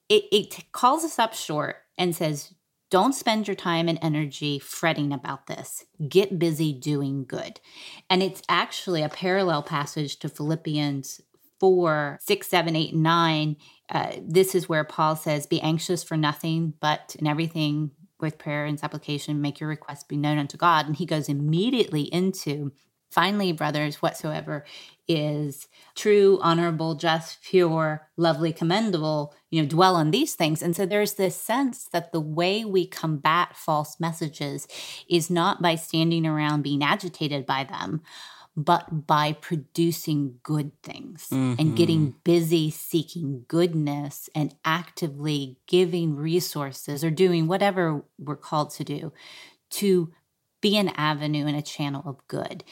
it, 0.10 0.26
it 0.32 0.72
calls 0.72 1.04
us 1.04 1.20
up 1.20 1.34
short 1.34 1.78
and 1.98 2.16
says, 2.16 2.54
don't 2.90 3.14
spend 3.14 3.48
your 3.48 3.56
time 3.56 3.90
and 3.90 3.98
energy 4.04 4.60
fretting 4.60 5.12
about 5.12 5.48
this. 5.48 5.86
Get 6.08 6.38
busy 6.38 6.72
doing 6.72 7.26
good. 7.26 7.60
And 8.08 8.22
it's 8.22 8.44
actually 8.48 9.02
a 9.02 9.10
parallel 9.10 9.64
passage 9.64 10.20
to 10.20 10.30
Philippians 10.30 11.20
4 11.60 12.20
6, 12.22 12.48
7, 12.48 12.76
8, 12.76 12.96
9. 12.96 13.58
Uh, 13.94 14.14
this 14.22 14.56
is 14.56 14.68
where 14.68 14.84
Paul 14.84 15.16
says, 15.16 15.46
Be 15.46 15.62
anxious 15.62 16.04
for 16.04 16.18
nothing, 16.18 16.74
but 16.80 17.16
in 17.20 17.28
everything 17.28 17.92
with 18.20 18.40
prayer 18.40 18.66
and 18.66 18.80
supplication, 18.80 19.42
make 19.42 19.60
your 19.60 19.70
requests 19.70 20.04
be 20.04 20.18
known 20.18 20.38
unto 20.40 20.58
God. 20.58 20.88
And 20.88 20.96
he 20.96 21.06
goes 21.06 21.30
immediately 21.30 22.04
into 22.04 22.72
Finally, 23.14 23.52
brothers, 23.52 24.02
whatsoever 24.02 24.66
is 25.08 25.68
true, 25.94 26.40
honorable, 26.42 26.96
just, 26.96 27.44
pure, 27.44 28.08
lovely, 28.18 28.52
commendable, 28.52 29.36
you 29.52 29.62
know, 29.62 29.68
dwell 29.68 29.96
on 29.96 30.10
these 30.10 30.34
things. 30.34 30.64
And 30.64 30.76
so 30.76 30.88
there's 30.88 31.14
this 31.14 31.36
sense 31.36 31.86
that 31.94 32.12
the 32.12 32.20
way 32.20 32.66
we 32.66 32.88
combat 32.88 33.56
false 33.56 34.00
messages 34.00 34.68
is 35.08 35.30
not 35.30 35.62
by 35.62 35.76
standing 35.76 36.26
around 36.26 36.64
being 36.64 36.84
agitated 36.84 37.46
by 37.46 37.66
them, 37.66 38.02
but 38.56 39.08
by 39.08 39.34
producing 39.34 40.40
good 40.44 40.72
things 40.84 41.28
mm-hmm. 41.32 41.60
and 41.60 41.76
getting 41.76 42.16
busy 42.24 42.70
seeking 42.70 43.46
goodness 43.48 44.30
and 44.36 44.54
actively 44.64 45.58
giving 45.68 46.16
resources 46.16 47.04
or 47.04 47.10
doing 47.10 47.48
whatever 47.48 48.04
we're 48.20 48.36
called 48.36 48.70
to 48.72 48.84
do 48.84 49.12
to 49.72 50.14
be 50.62 50.78
an 50.78 50.90
avenue 50.90 51.46
and 51.46 51.58
a 51.58 51.62
channel 51.62 52.04
of 52.06 52.26
good. 52.28 52.64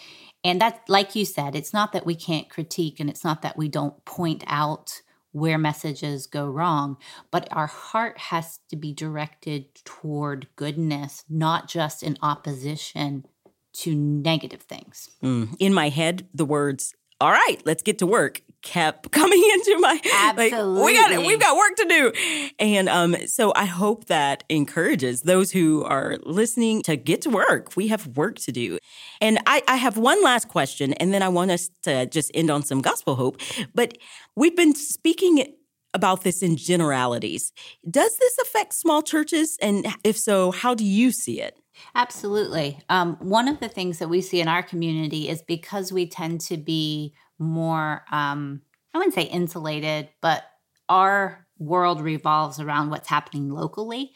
And 0.44 0.62
that, 0.62 0.82
like 0.88 1.16
you 1.16 1.26
said, 1.26 1.56
it's 1.56 1.74
not 1.74 1.92
that 1.94 2.06
we 2.06 2.16
can't 2.16 2.50
critique 2.50 3.00
and 3.00 3.10
it's 3.10 3.24
not 3.24 3.42
that 3.42 3.58
we 3.58 3.68
don't 3.68 4.04
point 4.06 4.44
out 4.48 5.02
where 5.32 5.58
messages 5.58 6.28
go 6.28 6.46
wrong, 6.46 6.98
but 7.32 7.48
our 7.52 7.68
heart 7.68 8.18
has 8.18 8.60
to 8.70 8.76
be 8.76 8.94
directed 8.94 9.74
toward 9.86 10.48
goodness, 10.56 11.24
not 11.30 11.68
just 11.68 12.04
in 12.04 12.18
opposition 12.22 13.26
to 13.74 13.96
negative 13.96 14.62
things. 14.62 15.10
Mm. 15.24 15.56
In 15.60 15.74
my 15.74 15.90
head, 15.90 16.28
the 16.34 16.46
words 16.46 16.94
all 17.22 17.32
right, 17.32 17.58
let's 17.66 17.84
get 17.84 18.00
to 18.00 18.08
work 18.08 18.42
kept 18.62 19.12
coming 19.12 19.44
into 19.54 19.78
my 19.80 20.00
Absolutely. 20.14 20.76
like 20.76 20.86
we 20.86 20.94
got 20.94 21.12
it 21.12 21.20
we've 21.20 21.40
got 21.40 21.58
work 21.58 21.76
to 21.78 21.86
do. 21.86 22.12
And 22.60 22.90
um 22.90 23.16
so 23.28 23.52
i 23.56 23.66
hope 23.66 24.06
that 24.06 24.44
encourages 24.50 25.24
those 25.24 25.52
who 25.52 25.84
are 25.84 26.18
listening 26.24 26.82
to 26.84 26.96
get 26.96 27.22
to 27.22 27.30
work. 27.30 27.76
We 27.76 27.88
have 27.88 28.08
work 28.16 28.38
to 28.40 28.52
do. 28.52 28.78
And 29.20 29.40
i 29.46 29.62
i 29.68 29.76
have 29.76 29.98
one 29.98 30.24
last 30.24 30.48
question 30.48 30.94
and 30.94 31.14
then 31.14 31.24
i 31.24 31.30
want 31.30 31.52
us 31.52 31.70
to 31.84 32.06
just 32.06 32.32
end 32.34 32.50
on 32.50 32.64
some 32.64 32.82
gospel 32.82 33.16
hope. 33.16 33.42
But 33.74 33.98
we've 34.36 34.56
been 34.56 34.76
speaking 34.76 35.56
about 35.94 36.24
this 36.24 36.42
in 36.42 36.56
generalities. 36.56 37.52
Does 37.90 38.18
this 38.18 38.38
affect 38.40 38.74
small 38.74 39.02
churches? 39.02 39.58
And 39.62 39.88
if 40.04 40.18
so 40.18 40.52
how 40.52 40.74
do 40.74 40.86
you 40.86 41.12
see 41.12 41.42
it 41.42 41.58
Absolutely. 41.96 42.80
Um, 42.90 43.18
one 43.20 43.48
of 43.48 43.60
the 43.60 43.70
things 43.70 44.00
that 44.00 44.10
we 44.10 44.22
see 44.22 44.42
in 44.42 44.48
our 44.48 44.64
community 44.64 45.30
is 45.30 45.42
because 45.42 45.92
we 45.92 46.08
tend 46.08 46.42
to 46.42 46.58
be 46.58 47.14
more, 47.40 48.04
um, 48.12 48.62
I 48.94 48.98
wouldn't 48.98 49.16
say 49.16 49.24
insulated, 49.24 50.10
but 50.22 50.44
our 50.90 51.48
world 51.58 52.02
revolves 52.02 52.60
around 52.60 52.90
what's 52.90 53.10
happening 53.10 53.50
locally. 53.50 54.12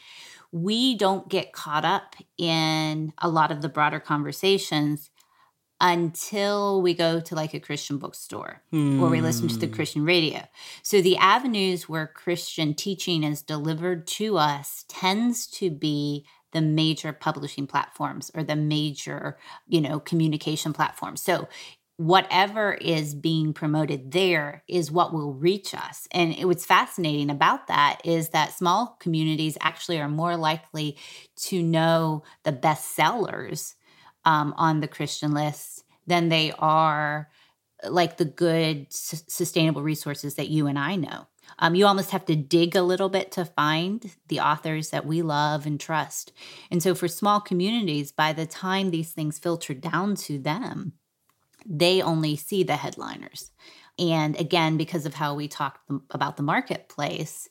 We 0.52 0.98
don't 0.98 1.30
get 1.30 1.54
caught 1.54 1.86
up 1.86 2.16
in 2.38 3.14
a 3.18 3.30
lot 3.30 3.52
of 3.52 3.62
the 3.62 3.70
broader 3.70 4.00
conversations 4.00 5.10
until 5.82 6.82
we 6.82 6.94
go 6.94 7.20
to 7.20 7.36
like 7.36 7.54
a 7.54 7.60
Christian 7.60 7.98
bookstore 7.98 8.62
mm. 8.72 9.02
or 9.02 9.10
we 9.10 9.20
listen 9.20 9.48
to 9.50 9.58
the 9.58 9.68
hmm. 9.68 9.74
Christian 9.74 10.06
radio. 10.06 10.48
So 10.84 11.02
the 11.02 11.18
avenues 11.18 11.90
where 11.90 12.08
Christian 12.08 12.74
teaching 12.74 13.24
is 13.24 13.42
delivered 13.42 14.08
to 14.08 14.38
us 14.38 14.86
tends 14.88 15.48
to 15.48 15.70
be 15.70 16.26
the 16.56 16.62
major 16.62 17.12
publishing 17.12 17.68
platforms 17.68 18.32
or 18.34 18.42
the 18.42 18.56
major, 18.56 19.38
you 19.68 19.82
know, 19.82 20.00
communication 20.00 20.72
platforms. 20.72 21.22
So 21.22 21.50
whatever 21.98 22.74
is 22.76 23.14
being 23.14 23.52
promoted 23.54 24.12
there 24.14 24.64
is 24.70 24.90
what 24.90 25.14
will 25.14 25.34
reach 25.34 25.74
us. 25.74 26.08
And 26.12 26.34
what's 26.46 26.66
fascinating 26.66 27.30
about 27.30 27.68
that 27.68 28.00
is 28.06 28.30
that 28.30 28.54
small 28.54 28.96
communities 29.02 29.58
actually 29.60 30.00
are 30.00 30.08
more 30.08 30.38
likely 30.38 30.98
to 31.48 31.62
know 31.62 32.24
the 32.44 32.54
best 32.54 32.96
sellers 32.96 33.76
um, 34.24 34.54
on 34.56 34.80
the 34.80 34.88
Christian 34.88 35.34
list 35.34 35.84
than 36.08 36.30
they 36.30 36.54
are 36.58 37.30
like 37.90 38.16
the 38.16 38.26
good, 38.26 38.88
s- 38.88 39.26
sustainable 39.28 39.84
resources 39.84 40.36
that 40.36 40.48
you 40.48 40.68
and 40.68 40.80
I 40.80 40.96
know. 40.96 41.28
Um, 41.60 41.76
you 41.76 41.86
almost 41.86 42.12
have 42.12 42.26
to 42.26 42.36
dig 42.36 42.76
a 42.76 42.82
little 42.82 43.10
bit 43.10 43.32
to 43.34 43.46
find 43.46 44.16
the 44.28 44.40
authors 44.40 44.90
that 44.90 45.06
we 45.06 45.22
love 45.22 45.66
and 45.66 45.80
trust. 45.80 46.34
And 46.70 46.84
so, 46.84 46.94
for 46.94 47.08
small 47.08 47.40
communities, 47.40 48.12
by 48.12 48.34
the 48.34 48.46
time 48.46 48.92
these 48.92 49.14
things 49.14 49.40
filter 49.40 49.74
down 49.74 50.16
to 50.16 50.38
them, 50.38 50.94
they 51.66 52.02
only 52.02 52.36
see 52.36 52.64
the 52.64 52.76
headliners. 52.76 53.52
And 53.98 54.40
again, 54.40 54.78
because 54.78 55.06
of 55.06 55.16
how 55.16 55.36
we 55.36 55.48
talked 55.48 55.90
about 56.12 56.38
the 56.38 56.44
marketplace, 56.44 57.48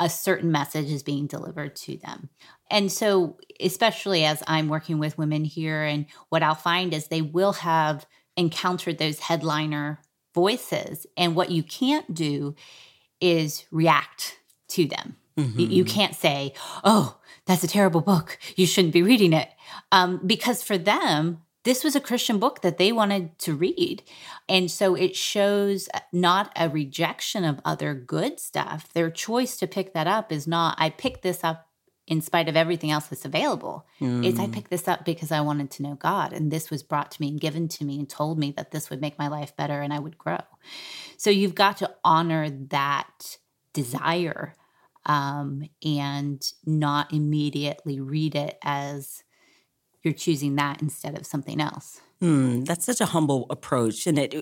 a 0.00 0.10
certain 0.10 0.50
message 0.50 0.90
is 0.90 1.02
being 1.02 1.26
delivered 1.26 1.76
to 1.76 1.96
them. 1.98 2.30
And 2.70 2.90
so, 2.90 3.38
especially 3.60 4.24
as 4.24 4.42
I'm 4.46 4.68
working 4.68 4.98
with 4.98 5.18
women 5.18 5.44
here, 5.44 5.84
and 5.84 6.06
what 6.30 6.42
I'll 6.42 6.54
find 6.54 6.92
is 6.92 7.06
they 7.06 7.22
will 7.22 7.52
have 7.52 8.06
encountered 8.36 8.98
those 8.98 9.20
headliner 9.20 10.00
voices. 10.34 11.06
And 11.16 11.34
what 11.34 11.50
you 11.50 11.62
can't 11.62 12.14
do 12.14 12.54
is 13.20 13.64
react 13.70 14.38
to 14.68 14.86
them. 14.86 15.16
Mm-hmm. 15.36 15.60
You, 15.60 15.84
can't 15.84 16.14
say, 16.14 16.52
oh, 16.84 17.18
that's 17.46 17.64
a 17.64 17.68
terrible 17.68 18.00
book. 18.00 18.38
You 18.56 18.66
shouldn't 18.66 18.92
be 18.92 19.02
reading 19.02 19.32
it. 19.32 19.48
Um, 19.90 20.20
because 20.26 20.62
for 20.62 20.76
them, 20.76 21.42
this 21.64 21.84
was 21.84 21.94
a 21.94 22.00
Christian 22.00 22.38
book 22.38 22.62
that 22.62 22.78
they 22.78 22.90
wanted 22.92 23.38
to 23.40 23.54
read. 23.54 24.02
And 24.48 24.70
so 24.70 24.94
it 24.94 25.14
shows 25.14 25.88
not 26.12 26.52
a 26.56 26.68
rejection 26.68 27.44
of 27.44 27.60
other 27.64 27.94
good 27.94 28.40
stuff. 28.40 28.92
Their 28.92 29.10
choice 29.10 29.56
to 29.58 29.66
pick 29.66 29.92
that 29.94 30.06
up 30.06 30.32
is 30.32 30.46
not, 30.46 30.76
I 30.78 30.90
picked 30.90 31.22
this 31.22 31.44
up 31.44 31.69
in 32.06 32.20
spite 32.20 32.48
of 32.48 32.56
everything 32.56 32.90
else 32.90 33.06
that's 33.06 33.24
available. 33.24 33.86
Mm. 34.00 34.26
It's 34.26 34.40
I 34.40 34.48
picked 34.48 34.70
this 34.70 34.88
up 34.88 35.04
because 35.04 35.30
I 35.30 35.40
wanted 35.40 35.70
to 35.72 35.82
know 35.82 35.94
God. 35.94 36.32
And 36.32 36.50
this 36.50 36.70
was 36.70 36.82
brought 36.82 37.10
to 37.12 37.22
me 37.22 37.28
and 37.28 37.40
given 37.40 37.68
to 37.68 37.84
me 37.84 37.98
and 37.98 38.08
told 38.08 38.38
me 38.38 38.52
that 38.56 38.72
this 38.72 38.90
would 38.90 39.00
make 39.00 39.18
my 39.18 39.28
life 39.28 39.54
better 39.56 39.80
and 39.80 39.92
I 39.92 39.98
would 40.00 40.18
grow. 40.18 40.40
So 41.16 41.30
you've 41.30 41.54
got 41.54 41.76
to 41.78 41.94
honor 42.04 42.50
that 42.50 43.38
desire 43.72 44.54
um, 45.06 45.68
and 45.84 46.42
not 46.66 47.12
immediately 47.12 48.00
read 48.00 48.34
it 48.34 48.58
as 48.62 49.22
you're 50.02 50.14
choosing 50.14 50.56
that 50.56 50.82
instead 50.82 51.16
of 51.16 51.26
something 51.26 51.60
else. 51.60 52.00
Mm, 52.22 52.66
that's 52.66 52.84
such 52.84 53.00
a 53.00 53.06
humble 53.06 53.46
approach, 53.48 54.06
and 54.06 54.18
it 54.18 54.34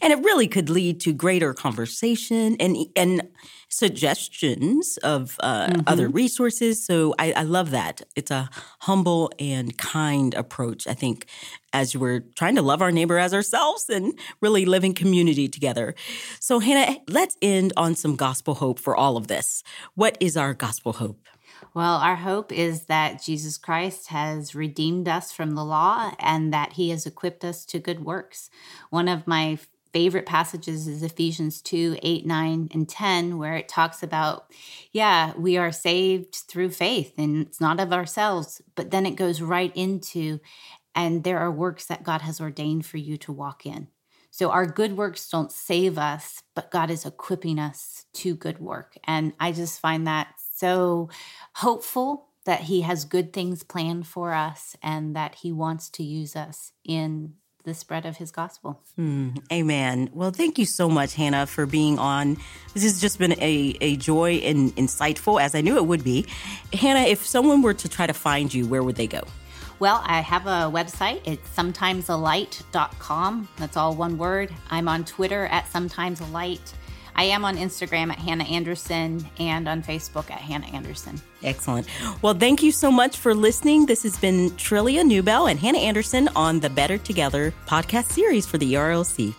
and 0.00 0.12
it 0.12 0.18
really 0.20 0.46
could 0.46 0.70
lead 0.70 1.00
to 1.00 1.12
greater 1.12 1.52
conversation 1.52 2.56
and 2.60 2.76
and 2.94 3.28
suggestions 3.68 4.98
of 4.98 5.36
uh, 5.40 5.66
mm-hmm. 5.66 5.80
other 5.88 6.08
resources. 6.08 6.84
So 6.86 7.12
I, 7.18 7.32
I, 7.32 7.42
love 7.42 7.72
that. 7.72 8.02
It's 8.14 8.30
a 8.30 8.48
humble 8.82 9.32
and 9.40 9.76
kind 9.76 10.32
approach. 10.34 10.86
I 10.86 10.94
think 10.94 11.26
as 11.72 11.96
we're 11.96 12.20
trying 12.36 12.54
to 12.54 12.62
love 12.62 12.80
our 12.80 12.92
neighbor 12.92 13.18
as 13.18 13.34
ourselves 13.34 13.88
and 13.88 14.16
really 14.40 14.64
live 14.64 14.84
in 14.84 14.94
community 14.94 15.48
together. 15.48 15.96
So 16.38 16.60
Hannah, 16.60 17.00
let's 17.08 17.36
end 17.42 17.72
on 17.76 17.96
some 17.96 18.14
gospel 18.14 18.54
hope 18.54 18.78
for 18.78 18.96
all 18.96 19.16
of 19.16 19.26
this. 19.26 19.64
What 19.96 20.16
is 20.20 20.36
our 20.36 20.54
gospel 20.54 20.92
hope? 20.92 21.26
Well, 21.72 21.96
our 21.96 22.16
hope 22.16 22.52
is 22.52 22.84
that 22.84 23.22
Jesus 23.22 23.56
Christ 23.56 24.08
has 24.08 24.54
redeemed 24.54 25.08
us 25.08 25.32
from 25.32 25.52
the 25.52 25.64
law 25.64 26.12
and 26.18 26.52
that 26.52 26.74
he 26.74 26.90
has 26.90 27.06
equipped 27.06 27.44
us 27.44 27.64
to 27.66 27.78
good 27.78 28.04
works. 28.04 28.50
One 28.90 29.08
of 29.08 29.26
my 29.26 29.58
favorite 29.92 30.26
passages 30.26 30.88
is 30.88 31.02
Ephesians 31.04 31.62
2 31.62 31.98
8, 32.02 32.26
9, 32.26 32.68
and 32.72 32.88
10, 32.88 33.38
where 33.38 33.56
it 33.56 33.68
talks 33.68 34.02
about, 34.02 34.50
yeah, 34.92 35.32
we 35.38 35.56
are 35.56 35.72
saved 35.72 36.34
through 36.48 36.70
faith 36.70 37.14
and 37.16 37.46
it's 37.46 37.60
not 37.60 37.80
of 37.80 37.92
ourselves. 37.92 38.60
But 38.74 38.90
then 38.90 39.06
it 39.06 39.16
goes 39.16 39.40
right 39.40 39.72
into, 39.76 40.40
and 40.94 41.22
there 41.24 41.38
are 41.38 41.50
works 41.50 41.86
that 41.86 42.02
God 42.02 42.22
has 42.22 42.40
ordained 42.40 42.84
for 42.84 42.98
you 42.98 43.16
to 43.18 43.32
walk 43.32 43.64
in. 43.64 43.88
So 44.32 44.50
our 44.50 44.66
good 44.66 44.96
works 44.96 45.28
don't 45.28 45.52
save 45.52 45.96
us, 45.96 46.42
but 46.56 46.72
God 46.72 46.90
is 46.90 47.06
equipping 47.06 47.60
us 47.60 48.04
to 48.14 48.34
good 48.34 48.58
work. 48.58 48.96
And 49.04 49.32
I 49.38 49.52
just 49.52 49.78
find 49.78 50.08
that 50.08 50.26
so 50.64 51.10
hopeful 51.56 52.28
that 52.46 52.62
He 52.62 52.80
has 52.80 53.04
good 53.04 53.34
things 53.34 53.62
planned 53.62 54.06
for 54.06 54.32
us 54.32 54.76
and 54.82 55.14
that 55.14 55.36
He 55.36 55.52
wants 55.52 55.90
to 55.90 56.02
use 56.02 56.34
us 56.34 56.72
in 56.84 57.34
the 57.64 57.74
spread 57.74 58.04
of 58.04 58.18
his 58.18 58.30
gospel. 58.30 58.82
Mm, 58.98 59.42
amen. 59.50 60.10
Well, 60.12 60.30
thank 60.30 60.58
you 60.58 60.66
so 60.66 60.86
much, 60.90 61.14
Hannah, 61.14 61.46
for 61.46 61.64
being 61.64 61.98
on. 61.98 62.36
This 62.74 62.82
has 62.82 63.00
just 63.00 63.18
been 63.18 63.32
a, 63.40 63.74
a 63.80 63.96
joy 63.96 64.34
and 64.34 64.76
insightful, 64.76 65.40
as 65.40 65.54
I 65.54 65.62
knew 65.62 65.76
it 65.76 65.86
would 65.86 66.04
be. 66.04 66.26
Hannah, 66.74 67.08
if 67.08 67.24
someone 67.24 67.62
were 67.62 67.72
to 67.72 67.88
try 67.88 68.06
to 68.06 68.12
find 68.12 68.52
you, 68.52 68.66
where 68.66 68.82
would 68.82 68.96
they 68.96 69.06
go? 69.06 69.22
Well, 69.78 70.02
I 70.04 70.20
have 70.20 70.46
a 70.46 70.70
website. 70.70 71.22
It's 71.24 71.48
sometimesalight.com. 71.56 73.48
That's 73.56 73.76
all 73.78 73.94
one 73.96 74.18
word. 74.18 74.52
I'm 74.70 74.86
on 74.86 75.06
Twitter 75.06 75.46
at 75.46 75.64
sometimesalight. 75.72 76.74
I 77.16 77.24
am 77.24 77.44
on 77.44 77.56
Instagram 77.56 78.10
at 78.10 78.18
Hannah 78.18 78.44
Anderson 78.44 79.24
and 79.38 79.68
on 79.68 79.82
Facebook 79.82 80.30
at 80.30 80.40
Hannah 80.40 80.66
Anderson. 80.66 81.20
Excellent. 81.42 81.86
Well, 82.22 82.34
thank 82.34 82.62
you 82.62 82.72
so 82.72 82.90
much 82.90 83.18
for 83.18 83.34
listening. 83.34 83.86
This 83.86 84.02
has 84.02 84.16
been 84.18 84.50
Trillia 84.52 85.04
Newbell 85.04 85.50
and 85.50 85.58
Hannah 85.58 85.78
Anderson 85.78 86.28
on 86.34 86.60
the 86.60 86.70
Better 86.70 86.98
Together 86.98 87.52
podcast 87.66 88.06
series 88.06 88.46
for 88.46 88.58
the 88.58 88.74
ERLC. 88.74 89.34